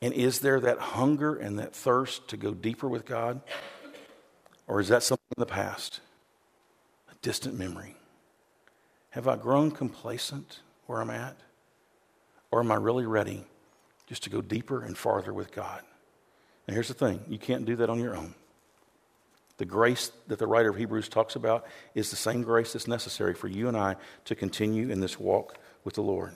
[0.00, 3.40] And is there that hunger and that thirst to go deeper with God?
[4.66, 6.00] Or is that something in the past?
[7.10, 7.96] A distant memory?
[9.10, 11.36] Have I grown complacent where I'm at?
[12.50, 13.44] Or am I really ready
[14.06, 15.82] just to go deeper and farther with God?
[16.66, 18.34] And here's the thing you can't do that on your own.
[19.56, 23.34] The grace that the writer of Hebrews talks about is the same grace that's necessary
[23.34, 26.34] for you and I to continue in this walk with the Lord.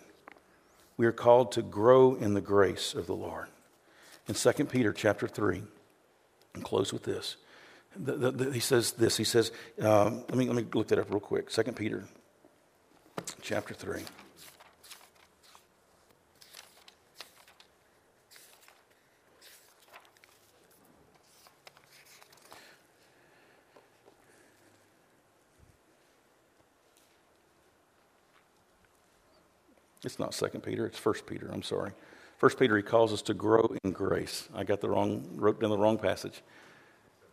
[0.97, 3.49] We are called to grow in the grace of the Lord
[4.29, 5.63] in 2 Peter chapter 3,
[6.55, 7.37] and close with this.
[7.97, 9.17] The, the, the, he says this.
[9.17, 9.51] He says,
[9.81, 11.51] um, let, me, let me look that up real quick.
[11.51, 12.05] 2 Peter
[13.41, 14.03] chapter 3.
[30.05, 31.93] It's not Second Peter, it's First Peter, I'm sorry.
[32.39, 34.49] First Peter, he calls us to grow in grace.
[34.55, 36.43] I got the wrong, wrote down the wrong passage.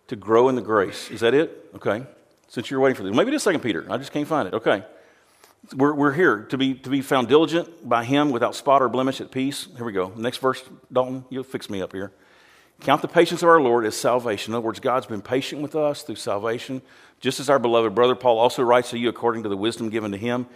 [0.07, 1.11] To grow in the grace.
[1.11, 1.69] Is that it?
[1.75, 2.05] Okay.
[2.47, 3.15] Since you're waiting for this.
[3.15, 3.85] Maybe it is Second Peter.
[3.89, 4.55] I just can't find it.
[4.55, 4.83] Okay.
[5.75, 9.21] We're, we're here to be, to be found diligent by him without spot or blemish
[9.21, 9.67] at peace.
[9.75, 10.11] Here we go.
[10.15, 12.11] Next verse, Dalton, you'll fix me up here.
[12.81, 14.53] Count the patience of our Lord as salvation.
[14.53, 16.81] In other words, God's been patient with us through salvation,
[17.19, 20.11] just as our beloved brother Paul also writes to you according to the wisdom given
[20.11, 20.47] to him.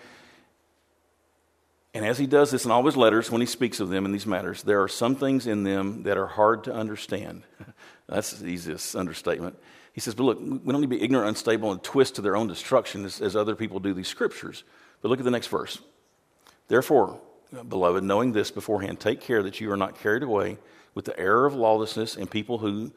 [1.94, 4.12] And as he does this in all his letters, when he speaks of them in
[4.12, 7.44] these matters, there are some things in them that are hard to understand.
[8.08, 9.58] That's the easiest understatement.
[9.94, 12.36] He says, But look, we don't need to be ignorant, unstable, and twist to their
[12.36, 14.64] own destruction as, as other people do these scriptures.
[15.02, 15.80] But look at the next verse.
[16.68, 17.20] Therefore,
[17.68, 20.60] beloved, knowing this beforehand, take care that you are not carried away
[20.94, 22.92] with the error of lawlessness and people who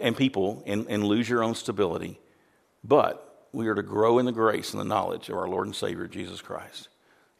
[0.00, 2.20] and people and, and lose your own stability.
[2.84, 5.74] But we are to grow in the grace and the knowledge of our Lord and
[5.74, 6.88] Savior Jesus Christ.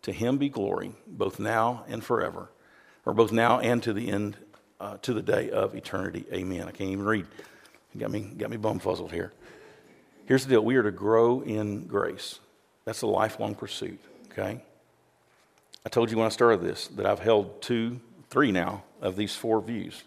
[0.02, 2.50] To him be glory, both now and forever,
[3.04, 4.36] or both now and to the end,
[4.80, 6.24] uh, to the day of eternity.
[6.32, 6.62] Amen.
[6.62, 7.26] I can't even read.
[7.92, 9.32] You got me, got me bumfuzzled here.
[10.26, 12.38] Here's the deal we are to grow in grace.
[12.84, 14.62] That's a lifelong pursuit, okay?
[15.84, 19.34] I told you when I started this that I've held two, three now of these
[19.34, 20.02] four views.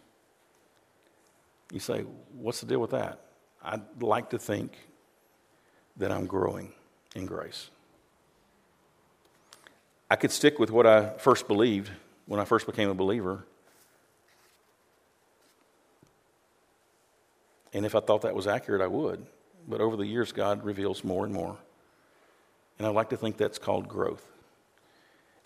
[1.71, 2.01] You say,
[2.33, 3.19] what's the deal with that?
[3.63, 4.77] I'd like to think
[5.97, 6.71] that I'm growing
[7.15, 7.69] in grace.
[10.14, 11.89] I could stick with what I first believed
[12.28, 13.43] when I first became a believer.
[17.74, 19.26] And if I thought that was accurate, I would.
[19.68, 21.57] But over the years, God reveals more and more.
[22.78, 24.24] And I like to think that's called growth.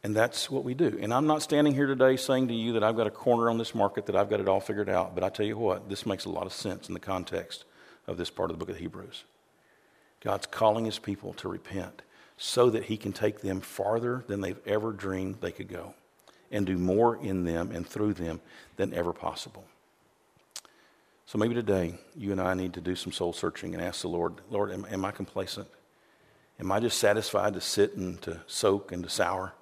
[0.04, 1.00] And that's what we do.
[1.02, 3.58] And I'm not standing here today saying to you that I've got a corner on
[3.58, 5.16] this market, that I've got it all figured out.
[5.16, 7.64] But I tell you what, this makes a lot of sense in the context
[8.06, 9.24] of this part of the book of Hebrews.
[10.20, 12.02] God's calling his people to repent
[12.38, 15.96] so that he can take them farther than they've ever dreamed they could go
[16.52, 18.40] and do more in them and through them
[18.78, 19.66] than ever possible.
[21.26, 24.08] So maybe today you and I need to do some soul searching and ask the
[24.08, 25.68] Lord, Lord, am, am I complacent?
[26.60, 29.54] Am I just satisfied to sit and to soak and to sour?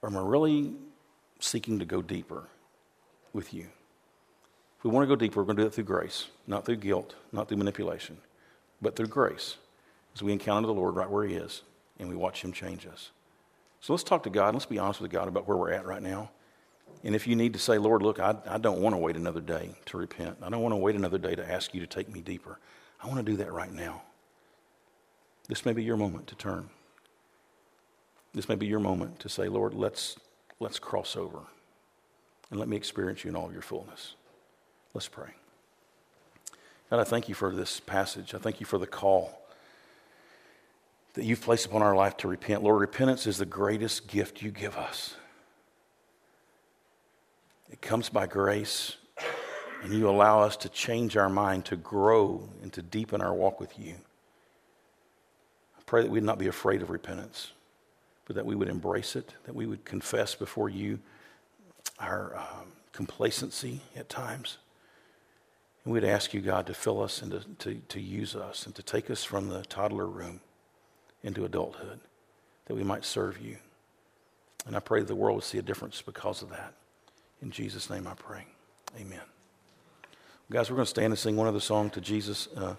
[0.00, 0.74] Or am I really
[1.40, 2.44] seeking to go deeper
[3.32, 3.66] with you?
[4.78, 6.76] If we want to go deeper, we're going to do it through grace, not through
[6.76, 8.18] guilt, not through manipulation,
[8.80, 9.56] but through grace
[10.14, 11.62] as we encounter the Lord right where He is
[11.98, 13.10] and we watch Him change us.
[13.80, 14.54] So let's talk to God.
[14.54, 16.30] Let's be honest with God about where we're at right now.
[17.04, 19.40] And if you need to say, Lord, look, I, I don't want to wait another
[19.40, 20.38] day to repent.
[20.42, 22.58] I don't want to wait another day to ask you to take me deeper.
[23.02, 24.02] I want to do that right now.
[25.48, 26.68] This may be your moment to turn.
[28.34, 30.16] This may be your moment to say, Lord, let's,
[30.60, 31.40] let's cross over
[32.50, 34.14] and let me experience you in all of your fullness.
[34.92, 35.30] Let's pray.
[36.90, 38.34] God, I thank you for this passage.
[38.34, 39.40] I thank you for the call
[41.14, 42.62] that you've placed upon our life to repent.
[42.62, 45.14] Lord, repentance is the greatest gift you give us.
[47.70, 48.96] It comes by grace,
[49.82, 53.60] and you allow us to change our mind, to grow, and to deepen our walk
[53.60, 53.94] with you.
[55.76, 57.52] I pray that we'd not be afraid of repentance,
[58.26, 60.98] but that we would embrace it, that we would confess before you
[61.98, 64.58] our um, complacency at times.
[65.84, 68.74] And we'd ask you, God, to fill us and to, to, to use us and
[68.74, 70.40] to take us from the toddler room
[71.22, 72.00] into adulthood,
[72.66, 73.56] that we might serve you.
[74.66, 76.74] And I pray that the world would see a difference because of that.
[77.40, 78.44] In Jesus' name I pray.
[79.00, 79.20] Amen.
[80.50, 82.48] Guys, we're going to stand and sing one other song to Jesus.
[82.56, 82.74] Uh,